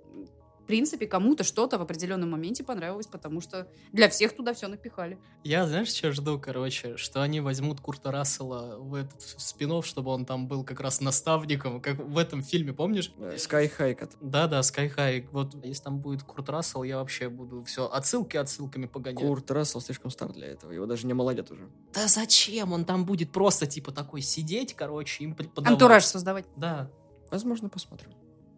в 0.63 0.65
принципе, 0.65 1.08
кому-то 1.08 1.43
что-то 1.43 1.78
в 1.78 1.82
определенном 1.82 2.32
моменте 2.32 2.63
понравилось, 2.63 3.08
потому 3.08 3.41
что 3.41 3.67
для 3.91 4.08
всех 4.08 4.34
туда 4.34 4.54
все 4.54 4.67
напихали. 4.67 5.19
Я, 5.43 5.67
знаешь, 5.67 5.89
что 5.89 6.13
жду, 6.13 6.39
короче? 6.39 6.95
Что 6.95 7.21
они 7.21 7.41
возьмут 7.41 7.82
Курта 7.82 8.12
Рассела 8.12 8.78
в 8.78 8.95
этот 8.95 9.21
спин 9.21 9.73
чтобы 9.82 10.12
он 10.12 10.26
там 10.26 10.47
был 10.47 10.63
как 10.63 10.80
раз 10.80 11.02
наставником, 11.02 11.82
как 11.82 11.97
в 11.97 12.17
этом 12.17 12.43
фильме, 12.43 12.73
помнишь? 12.73 13.12
Sky 13.17 13.69
High. 13.78 14.10
Да-да, 14.21 14.60
Sky 14.62 14.93
High. 14.95 15.28
Вот 15.32 15.54
если 15.65 15.84
там 15.84 15.99
будет 15.99 16.23
Курт 16.23 16.47
Рассел, 16.49 16.84
я 16.84 16.99
вообще 16.99 17.28
буду 17.28 17.63
все 17.63 17.89
отсылки 17.89 18.38
отсылками 18.38 18.86
погонять. 18.86 19.21
Курт 19.21 19.52
Рассел 19.52 19.82
слишком 19.82 20.12
стар 20.12 20.32
для 20.32 20.47
этого. 20.47 20.71
Его 20.71 20.86
даже 20.86 21.08
не 21.08 21.13
молодят 21.13 21.52
уже. 21.52 21.67
Да 21.93 22.08
зачем? 22.08 22.71
Он 22.71 22.86
там 22.86 23.06
будет 23.06 23.32
просто 23.32 23.65
типа 23.67 23.91
такой 23.91 24.21
сидеть, 24.21 24.76
короче, 24.76 25.26
им 25.26 25.36
преподавать. 25.36 25.73
Антураж 25.73 26.06
создавать. 26.06 26.45
Да. 26.56 26.89
Возможно, 27.32 27.67
посмотрим. 27.67 28.12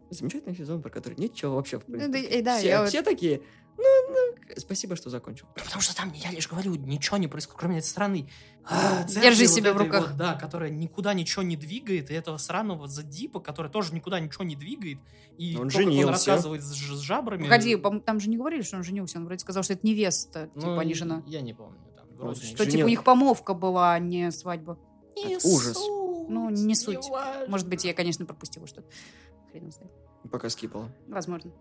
Замечательный 0.10 0.56
сезон, 0.56 0.82
про 0.82 0.90
который 0.90 1.16
ничего 1.18 1.56
вообще, 1.56 1.78
в 1.80 1.84
Да, 1.88 1.98
принципе. 1.98 2.40
и 2.40 2.42
да, 2.42 2.58
все, 2.58 2.68
я 2.68 2.80
вот- 2.82 2.90
все 2.90 3.02
такие, 3.02 3.42
ну, 3.78 3.84
ну, 4.10 4.54
спасибо, 4.58 4.96
что 4.96 5.10
закончил. 5.10 5.48
Ну, 5.58 5.64
потому 5.64 5.82
что 5.82 5.96
там, 5.96 6.14
я 6.14 6.32
лишь 6.32 6.48
говорю, 6.48 6.76
ничего 6.76 7.18
не 7.18 7.28
происходит, 7.28 7.60
кроме 7.60 7.78
этой 7.80 7.88
страны. 7.88 8.30
Держи 9.08 9.48
себя 9.48 9.74
в 9.74 9.78
руках. 9.78 10.16
да, 10.16 10.36
которая 10.36 10.70
никуда 10.70 11.14
ничего 11.14 11.44
не 11.44 11.56
двигает, 11.58 12.10
и 12.12 12.14
этого 12.14 12.38
сраного 12.38 12.88
Задипа, 12.88 13.40
который 13.40 13.70
тоже 13.72 13.94
никуда 13.94 14.20
ничего 14.20 14.44
не 14.44 14.56
двигает, 14.56 15.00
и 15.38 15.58
Он 15.58 15.70
женился. 15.70 16.06
он 16.08 16.10
рассказывает 16.14 16.64
с, 16.64 16.68
с 16.74 17.00
жабрами. 17.00 17.44
Погоди, 17.44 17.76
по- 17.76 18.00
там 18.00 18.20
же 18.20 18.30
не 18.30 18.38
говорили, 18.38 18.62
что 18.62 18.78
он 18.78 18.84
женился. 18.84 19.18
Он 19.18 19.26
вроде 19.26 19.40
сказал, 19.40 19.64
что 19.64 19.74
это 19.74 19.86
невеста, 19.86 20.50
ну, 20.56 20.62
типа, 20.62 20.82
а 20.82 20.84
не 20.86 20.94
жена. 20.94 21.24
Я 21.28 21.42
не 21.42 21.54
помню. 21.54 21.80
Там, 21.98 22.06
вроде 22.18 22.42
Что 22.46 22.66
типа, 22.66 22.86
у 22.86 22.88
них 22.88 23.04
помолвка 23.04 23.54
была, 23.54 23.94
а 23.94 24.00
не 24.00 24.32
свадьба. 24.32 24.78
Не 25.18 25.38
ужас. 25.38 25.78
суть, 25.78 26.28
Ну, 26.30 26.50
не 26.50 26.76
суть. 26.76 27.08
Может 27.48 27.68
быть, 27.68 27.84
я, 27.86 27.94
конечно, 27.94 28.26
пропустила 28.26 28.66
что-то. 28.68 28.88
Хрен 29.56 29.64
его 29.64 29.72
знает. 29.72 29.92
Пока 30.32 30.50
скипала. 30.50 30.90
Возможно. 31.08 31.52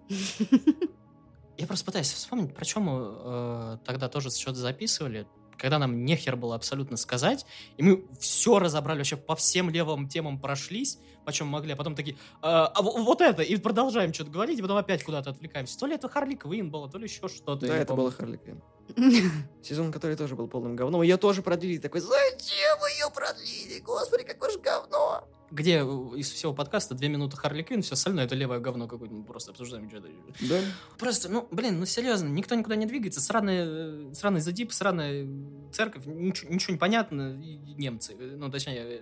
Я 1.56 1.66
просто 1.68 1.84
пытаюсь 1.84 2.12
вспомнить, 2.12 2.52
про 2.54 2.64
чем 2.64 2.82
мы 2.82 3.14
э, 3.16 3.78
тогда 3.84 4.08
тоже 4.08 4.30
что-то 4.30 4.58
записывали, 4.58 5.28
когда 5.56 5.78
нам 5.78 6.04
нехер 6.04 6.34
было 6.34 6.56
абсолютно 6.56 6.96
сказать, 6.96 7.46
и 7.76 7.82
мы 7.84 8.04
все 8.18 8.58
разобрали, 8.58 8.98
вообще 8.98 9.16
по 9.16 9.36
всем 9.36 9.70
левым 9.70 10.08
темам 10.08 10.40
прошлись, 10.40 10.98
почем 11.24 11.46
могли, 11.46 11.74
а 11.74 11.76
потом 11.76 11.94
такие, 11.94 12.16
«А, 12.42 12.66
а 12.66 12.82
во- 12.82 12.98
вот 13.00 13.20
это, 13.20 13.42
и 13.42 13.56
продолжаем 13.56 14.12
что-то 14.12 14.32
говорить, 14.32 14.58
и 14.58 14.62
потом 14.62 14.78
опять 14.78 15.04
куда-то 15.04 15.30
отвлекаемся. 15.30 15.78
То 15.78 15.86
ли 15.86 15.94
это 15.94 16.08
Харли 16.08 16.34
Квинн 16.34 16.70
было, 16.72 16.90
то 16.90 16.98
ли 16.98 17.04
еще 17.04 17.28
что-то. 17.28 17.66
Да, 17.68 17.76
это 17.76 17.86
помню. 17.94 18.02
было 18.02 18.10
Харли 18.10 18.36
Квинн. 18.36 18.60
Сезон, 19.62 19.92
который 19.92 20.16
тоже 20.16 20.34
был 20.34 20.48
полным 20.48 20.74
говном. 20.74 21.02
Ее 21.02 21.16
тоже 21.18 21.42
продлили. 21.42 21.78
Такой, 21.78 22.00
зачем 22.00 22.78
ее 22.98 23.08
продлили? 23.14 23.78
Господи, 23.78 24.24
какое 24.24 24.50
же 24.50 24.58
говно! 24.58 25.28
Где 25.54 25.78
из 26.16 26.30
всего 26.30 26.52
подкаста 26.52 26.94
две 26.94 27.08
минуты 27.08 27.36
Харли 27.36 27.62
Квинн, 27.62 27.82
все 27.82 27.94
остальное 27.94 28.24
это 28.24 28.34
левое 28.34 28.58
говно 28.58 28.88
какое-то, 28.88 29.14
мы 29.14 29.24
просто 29.24 29.52
обсуждаем 29.52 29.88
что-то. 29.88 30.08
Да? 30.48 30.60
Просто, 30.98 31.28
ну, 31.30 31.46
блин, 31.52 31.78
ну 31.78 31.86
серьезно, 31.86 32.26
никто 32.28 32.56
никуда 32.56 32.74
не 32.74 32.86
двигается, 32.86 33.20
сраный, 33.20 34.08
э, 34.10 34.14
сраный 34.14 34.40
задип, 34.40 34.72
сраная 34.72 35.26
церковь, 35.72 36.06
ничего, 36.06 36.52
ничего 36.52 36.72
не 36.72 36.78
понятно, 36.78 37.40
и 37.40 37.56
немцы, 37.76 38.14
э, 38.18 38.34
ну, 38.36 38.50
точнее, 38.50 38.78
э, 38.80 39.00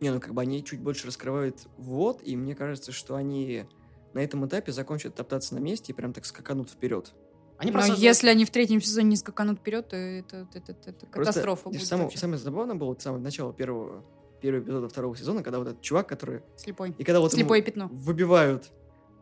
Не, 0.00 0.10
ну 0.10 0.20
как 0.20 0.32
бы 0.34 0.40
они 0.42 0.64
чуть 0.64 0.80
больше 0.80 1.06
раскрывают 1.06 1.68
вот, 1.76 2.22
и 2.24 2.34
мне 2.34 2.54
кажется, 2.56 2.90
что 2.90 3.14
они 3.14 3.66
на 4.14 4.18
этом 4.20 4.44
этапе 4.46 4.72
закончат 4.72 5.14
топтаться 5.14 5.54
на 5.54 5.58
месте 5.60 5.92
и 5.92 5.94
прям 5.94 6.12
так 6.12 6.24
скаканут 6.24 6.70
вперед. 6.70 7.12
они 7.58 7.70
Но 7.70 7.78
просто... 7.78 7.94
если 7.94 8.28
они 8.28 8.44
в 8.44 8.50
третьем 8.50 8.80
сезоне 8.80 9.10
не 9.10 9.16
скаканут 9.16 9.60
вперед, 9.60 9.88
то 9.88 9.96
это, 9.96 10.48
это, 10.54 10.72
это- 10.72 10.90
это 10.90 11.06
катастрофа 11.06 11.68
будет 11.68 11.86
самое, 11.86 12.10
самое 12.16 12.38
забавное 12.38 12.74
было, 12.74 12.88
вот 12.88 13.02
самое 13.02 13.22
начало 13.22 13.52
первого, 13.52 14.02
первого 14.42 14.62
эпизода 14.62 14.88
второго 14.88 15.16
сезона, 15.16 15.42
когда 15.42 15.58
вот 15.58 15.68
этот 15.68 15.80
чувак, 15.80 16.08
который... 16.08 16.42
Слепой. 16.56 16.94
И 16.98 17.04
когда 17.04 17.20
вот 17.20 17.32
Слепое 17.32 17.62
пятно. 17.62 17.88
выбивают 17.92 18.70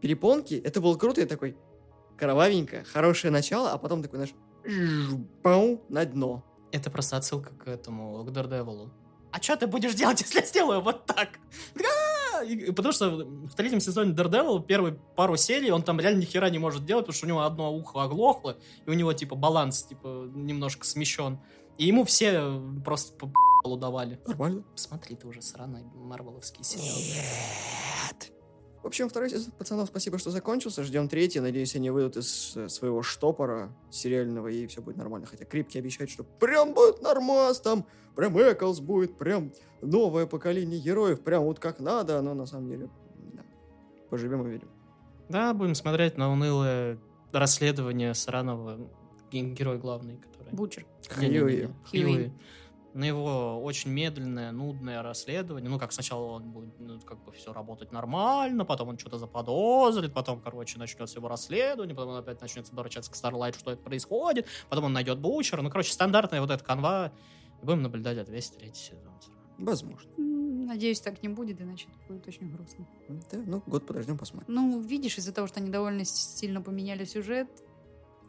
перепонки, 0.00 0.54
это 0.54 0.80
было 0.80 0.96
круто, 0.96 1.20
я 1.20 1.26
такой, 1.26 1.56
кровавенько, 2.18 2.84
хорошее 2.84 3.30
начало, 3.30 3.70
а 3.72 3.78
потом 3.78 4.02
такой, 4.02 4.18
знаешь, 4.18 4.34
пау, 5.42 5.82
на 5.88 6.04
дно. 6.04 6.44
Это 6.72 6.90
просто 6.90 7.16
отсылка 7.16 7.50
к 7.54 7.68
этому, 7.68 8.24
к 8.24 8.28
Daredevil. 8.30 8.90
А 9.32 9.40
что 9.40 9.56
ты 9.56 9.66
будешь 9.66 9.94
делать, 9.94 10.20
если 10.22 10.40
я 10.40 10.46
сделаю 10.46 10.80
вот 10.80 11.06
так? 11.06 11.38
И- 12.46 12.54
и 12.68 12.72
Потому 12.72 12.92
что 12.92 13.10
в 13.10 13.54
третьем 13.54 13.80
сезоне 13.80 14.12
Daredevil 14.14 14.64
первые 14.64 14.94
пару 15.16 15.36
серий 15.36 15.70
он 15.70 15.82
там 15.82 16.00
реально 16.00 16.20
ни 16.20 16.24
хера 16.24 16.48
не 16.50 16.58
может 16.58 16.84
делать, 16.86 17.04
потому 17.04 17.16
что 17.16 17.26
у 17.26 17.28
него 17.28 17.40
одно 17.42 17.72
ухо 17.74 18.02
оглохло, 18.02 18.56
и 18.86 18.90
у 18.90 18.94
него 18.94 19.12
типа 19.12 19.36
баланс 19.36 19.82
типа 19.84 20.28
немножко 20.34 20.86
смещен. 20.86 21.38
И 21.78 21.86
ему 21.86 22.04
все 22.04 22.60
просто 22.84 23.30
п***лу 23.62 23.76
давали. 23.76 24.18
Нормально. 24.26 24.64
Посмотри, 24.72 25.16
ты 25.16 25.26
уже 25.26 25.42
сраный 25.42 25.82
марвеловский 25.94 26.64
сериал. 26.64 26.96
Нет. 26.98 28.32
В 28.82 28.86
общем, 28.86 29.10
второй 29.10 29.28
сезон, 29.28 29.52
пацанов, 29.52 29.88
спасибо, 29.88 30.18
что 30.18 30.30
закончился. 30.30 30.82
Ждем 30.84 31.08
третий. 31.08 31.40
Надеюсь, 31.40 31.76
они 31.76 31.90
выйдут 31.90 32.16
из 32.16 32.56
э, 32.56 32.68
своего 32.70 33.02
штопора 33.02 33.76
сериального, 33.90 34.48
и 34.48 34.66
все 34.66 34.80
будет 34.80 34.96
нормально. 34.96 35.26
Хотя 35.26 35.44
Крипки 35.44 35.76
обещает, 35.76 36.08
что 36.08 36.24
прям 36.24 36.72
будет 36.72 37.02
нормас, 37.02 37.60
там 37.60 37.84
прям 38.16 38.38
Эклс 38.38 38.80
будет, 38.80 39.18
прям 39.18 39.52
новое 39.82 40.26
поколение 40.26 40.80
героев, 40.80 41.20
прям 41.20 41.44
вот 41.44 41.58
как 41.58 41.78
надо. 41.78 42.22
Но 42.22 42.32
на 42.32 42.46
самом 42.46 42.70
деле, 42.70 42.88
да. 43.34 43.42
поживем 44.08 44.46
и 44.46 44.50
видим. 44.50 44.68
Да, 45.28 45.52
будем 45.52 45.74
смотреть 45.74 46.16
на 46.16 46.32
унылое 46.32 46.98
расследование 47.32 48.14
сраного 48.14 48.78
ге- 49.30 49.42
герой 49.42 49.78
главный, 49.78 50.16
который... 50.16 50.54
Бучер. 50.54 50.86
Хьюи. 51.06 51.68
Хьюи. 51.90 52.32
На 52.92 53.04
его 53.04 53.62
очень 53.62 53.90
медленное, 53.90 54.50
нудное 54.50 55.02
расследование. 55.02 55.70
Ну, 55.70 55.78
как 55.78 55.92
сначала 55.92 56.24
он 56.24 56.50
будет, 56.50 56.80
ну, 56.80 56.98
как 57.00 57.22
бы 57.24 57.32
все 57.32 57.52
работать 57.52 57.92
нормально, 57.92 58.64
потом 58.64 58.88
он 58.88 58.98
что-то 58.98 59.18
заподозрит, 59.18 60.12
потом, 60.12 60.40
короче, 60.40 60.78
начнется 60.78 61.18
его 61.18 61.28
расследование, 61.28 61.94
потом 61.94 62.12
он 62.12 62.18
опять 62.18 62.40
начнется 62.40 62.72
обращаться 62.72 63.10
к 63.10 63.14
Старлайт, 63.14 63.54
что 63.54 63.70
это 63.70 63.82
происходит, 63.82 64.46
потом 64.68 64.86
он 64.86 64.92
найдет 64.92 65.20
Бучера. 65.20 65.62
Ну, 65.62 65.70
короче, 65.70 65.92
стандартная 65.92 66.40
вот 66.40 66.50
эта 66.50 66.64
канва. 66.64 67.12
И 67.62 67.64
будем 67.64 67.82
наблюдать 67.82 68.18
это 68.18 68.32
весь 68.32 68.50
третий 68.50 68.80
сезон. 68.80 69.12
Возможно. 69.58 70.10
Надеюсь, 70.16 71.00
так 71.00 71.22
не 71.22 71.28
будет, 71.28 71.60
иначе 71.60 71.88
это 71.88 72.12
будет 72.12 72.26
очень 72.26 72.50
грустно. 72.50 72.86
Да, 73.08 73.38
ну, 73.44 73.62
год 73.66 73.86
подождем, 73.86 74.16
посмотрим. 74.16 74.52
Ну, 74.52 74.80
видишь, 74.80 75.18
из-за 75.18 75.32
того, 75.32 75.46
что 75.46 75.60
они 75.60 75.70
довольно 75.70 76.04
сильно 76.04 76.62
поменяли 76.62 77.04
сюжет, 77.04 77.48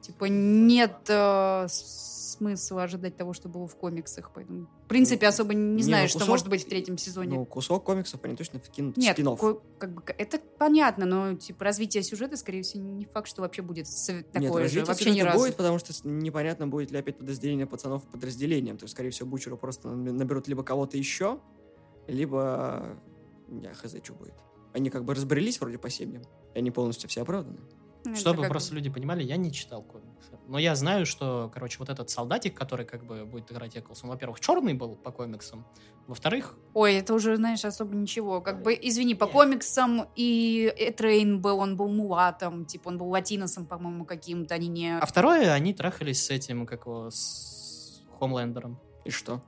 типа 0.02 0.26
нет 0.26 0.94
э, 1.10 1.68
смысла 1.70 2.84
ожидать 2.84 3.16
того, 3.18 3.34
что 3.34 3.50
было 3.50 3.68
в 3.68 3.76
комиксах. 3.76 4.32
Поэтому, 4.34 4.68
в 4.86 4.88
принципе, 4.88 5.28
Ну, 5.28 5.30
особо 5.30 5.54
не, 5.54 5.76
не, 5.76 5.84
знаешь, 5.84 6.14
ну, 6.14 6.20
что 6.20 6.26
кусок- 6.26 6.30
может 6.30 6.50
быть 6.50 6.66
в 6.66 6.70
третьем 6.70 6.98
сезоне. 6.98 7.38
Ну, 7.38 7.46
кусок 7.46 7.84
комиксов 7.84 8.20
они 8.24 8.36
точно 8.36 8.60
вкинут 8.60 8.96
в 8.96 9.00
Нет, 9.00 9.16
спин 9.16 9.36
ко- 9.38 9.60
как 9.78 9.94
бы, 9.94 10.04
это 10.18 10.40
понятно, 10.58 11.06
но 11.06 11.36
типа 11.36 11.64
развитие 11.66 12.04
сюжета, 12.04 12.38
скорее 12.38 12.64
всего, 12.64 12.84
не 12.84 13.06
факт, 13.06 13.28
что 13.28 13.42
вообще 13.42 13.62
будет 13.62 13.88
сов- 13.88 14.16
Нет, 14.16 14.32
такое 14.32 14.52
же. 14.52 14.58
развитие 14.64 14.86
Вообще 14.86 15.06
сюжета 15.06 15.26
разу. 15.26 15.40
будет, 15.40 15.56
потому 15.58 15.78
что 15.80 15.94
непонятно, 16.10 16.68
будет 16.68 16.92
ли 16.92 16.98
опять 16.98 17.18
подразделение 17.18 17.68
пацанов 17.68 18.04
подразделением. 18.08 18.78
То 18.78 18.86
есть, 18.86 18.94
скорее 18.94 19.12
всего, 19.12 19.30
Бучеру 19.30 19.58
просто 19.58 19.90
наб- 19.90 20.12
наберут 20.14 20.48
либо 20.48 20.64
кого-то 20.64 20.98
еще, 20.98 21.40
либо... 22.08 22.98
Я 23.50 23.74
хз, 23.74 23.96
что 24.04 24.14
будет. 24.14 24.34
Они 24.74 24.90
как 24.90 25.04
бы 25.04 25.14
разбрелись 25.14 25.60
вроде 25.60 25.78
по 25.78 25.90
семьям, 25.90 26.24
и 26.56 26.60
они 26.60 26.72
полностью 26.72 27.10
все 27.10 27.22
оправданы. 27.22 27.60
Ну, 28.04 28.12
это 28.12 28.20
Чтобы 28.20 28.42
как 28.42 28.52
просто 28.52 28.74
люди 28.74 28.90
понимали, 28.90 29.24
я 29.24 29.38
не 29.38 29.52
читал 29.52 29.84
комиксы. 29.84 30.32
Но 30.48 30.58
я 30.58 30.76
знаю, 30.76 31.06
что, 31.06 31.52
короче, 31.54 31.78
вот 31.80 31.90
этот 31.90 32.10
солдатик, 32.10 32.58
который 32.58 32.86
как 32.86 33.06
бы 33.06 33.26
будет 33.26 33.52
играть 33.52 33.78
Эклс, 33.78 34.04
он, 34.04 34.10
во-первых, 34.10 34.40
черный 34.40 34.74
был 34.74 34.96
по 34.96 35.12
комиксам, 35.12 35.66
во-вторых, 36.08 36.58
Ой, 36.74 36.96
это 36.96 37.14
уже, 37.14 37.36
знаешь, 37.36 37.64
особо 37.64 37.96
ничего. 37.96 38.42
Как 38.42 38.64
бы, 38.64 38.78
извини, 38.82 39.16
по 39.16 39.28
комиксам 39.28 40.08
и 40.16 40.74
Этрейн 40.78 41.42
был, 41.42 41.60
он 41.60 41.78
был 41.78 41.90
мулатом, 41.90 42.66
типа 42.66 42.90
он 42.90 42.98
был 42.98 43.10
латиносом, 43.10 43.66
по-моему, 43.66 44.06
каким-то, 44.06 44.56
они 44.56 44.68
не... 44.68 44.98
а 44.98 45.06
второе, 45.06 45.54
они 45.54 45.74
трахались 45.74 46.26
с 46.26 46.30
этим, 46.32 46.66
как 46.66 46.86
его, 46.86 47.10
с 47.12 48.02
Хомлендером. 48.20 48.80
И 49.06 49.10
что? 49.12 49.42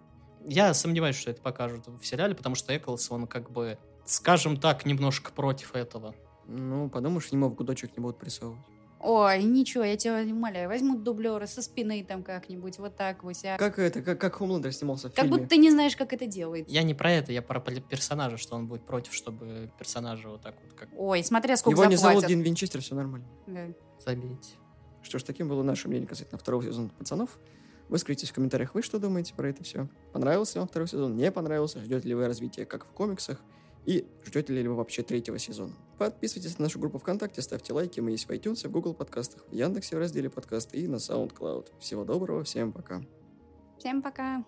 Я 0.46 0.74
сомневаюсь, 0.74 1.16
что 1.16 1.32
это 1.32 1.42
покажут 1.42 1.88
в 1.88 2.04
сериале, 2.06 2.36
потому 2.36 2.56
что 2.56 2.76
Эклс, 2.76 3.10
он 3.12 3.28
как 3.28 3.52
бы, 3.52 3.78
скажем 4.06 4.58
так, 4.58 4.86
немножко 4.86 5.32
против 5.32 5.76
этого. 5.76 6.16
Ну, 6.56 6.90
подумаешь, 6.90 7.28
ему 7.28 7.50
в 7.50 7.56
гудочек 7.56 7.96
не 7.98 8.02
будут 8.02 8.20
прессовывать. 8.20 8.62
Ой, 9.06 9.44
ничего, 9.44 9.84
я 9.84 9.98
тебя 9.98 10.22
умоляю, 10.22 10.70
возьмут 10.70 11.04
дублера 11.04 11.46
со 11.46 11.62
спины 11.62 12.06
там 12.08 12.24
как-нибудь, 12.24 12.80
вот 12.80 12.96
так 12.96 13.24
вот. 13.24 13.36
сяк. 13.36 13.60
Как 13.60 13.78
это, 13.78 14.02
как, 14.02 14.22
как 14.22 14.36
Хомлендер 14.36 14.72
снимался 14.72 15.10
в 15.10 15.14
Как 15.14 15.26
фильме? 15.26 15.40
будто 15.40 15.50
ты 15.50 15.58
не 15.58 15.72
знаешь, 15.72 15.98
как 15.98 16.14
это 16.14 16.26
делается. 16.26 16.74
Я 16.74 16.84
не 16.84 16.94
про 16.94 17.12
это, 17.12 17.34
я 17.34 17.42
про 17.42 17.60
персонажа, 17.60 18.38
что 18.38 18.56
он 18.56 18.68
будет 18.68 18.86
против, 18.86 19.14
чтобы 19.14 19.70
персонажа 19.78 20.30
вот 20.30 20.42
так 20.42 20.56
вот 20.64 20.74
как 20.74 20.88
Ой, 20.96 21.22
смотря 21.22 21.58
сколько 21.58 21.82
Его 21.82 21.90
не 21.92 21.98
зовут 21.98 22.22
заплатят. 22.22 22.30
Дин 22.30 22.42
Винчестер, 22.42 22.80
все 22.80 22.96
нормально. 22.96 23.28
Да. 23.46 23.68
забить. 24.00 24.56
Что 25.02 25.20
ж, 25.20 25.24
таким 25.24 25.50
было 25.50 25.64
наше 25.64 25.90
мнение 25.90 26.08
касательно 26.08 26.38
второго 26.38 26.64
сезона 26.64 26.90
«Пацанов». 26.98 27.38
Выскажитесь 27.90 28.30
в 28.30 28.34
комментариях, 28.34 28.74
вы 28.74 28.82
что 28.82 29.00
думаете 29.00 29.34
про 29.34 29.50
это 29.50 29.66
все. 29.66 29.90
Понравился 30.14 30.60
вам 30.60 30.70
второй 30.70 30.88
сезон, 30.88 31.18
не 31.18 31.30
понравился, 31.30 31.82
ждете 31.82 32.08
ли 32.08 32.16
вы 32.16 32.26
развития, 32.28 32.66
как 32.66 32.86
в 32.86 32.94
комиксах, 32.94 33.42
и 33.86 34.06
ждете 34.26 34.54
ли 34.54 34.68
вы 34.68 34.76
вообще 34.76 35.04
третьего 35.04 35.38
сезона. 35.40 35.74
Подписывайтесь 35.98 36.58
на 36.58 36.64
нашу 36.64 36.80
группу 36.80 37.00
ВКонтакте, 37.00 37.42
ставьте 37.42 37.74
лайки, 37.74 38.00
мы 38.00 38.12
есть 38.12 38.28
в 38.28 38.32
iTunes, 38.32 38.68
в 38.68 38.72
Google 38.72 38.94
подкастах, 38.94 39.46
в 39.50 39.54
Яндексе 39.54 39.96
в 39.96 40.00
разделе 40.00 40.30
подкасты 40.30 40.78
и 40.78 40.88
на 40.88 40.96
SoundCloud. 40.96 41.68
Всего 41.80 42.04
доброго, 42.04 42.44
всем 42.44 42.72
пока. 42.72 43.04
Всем 43.78 44.02
пока. 44.02 44.44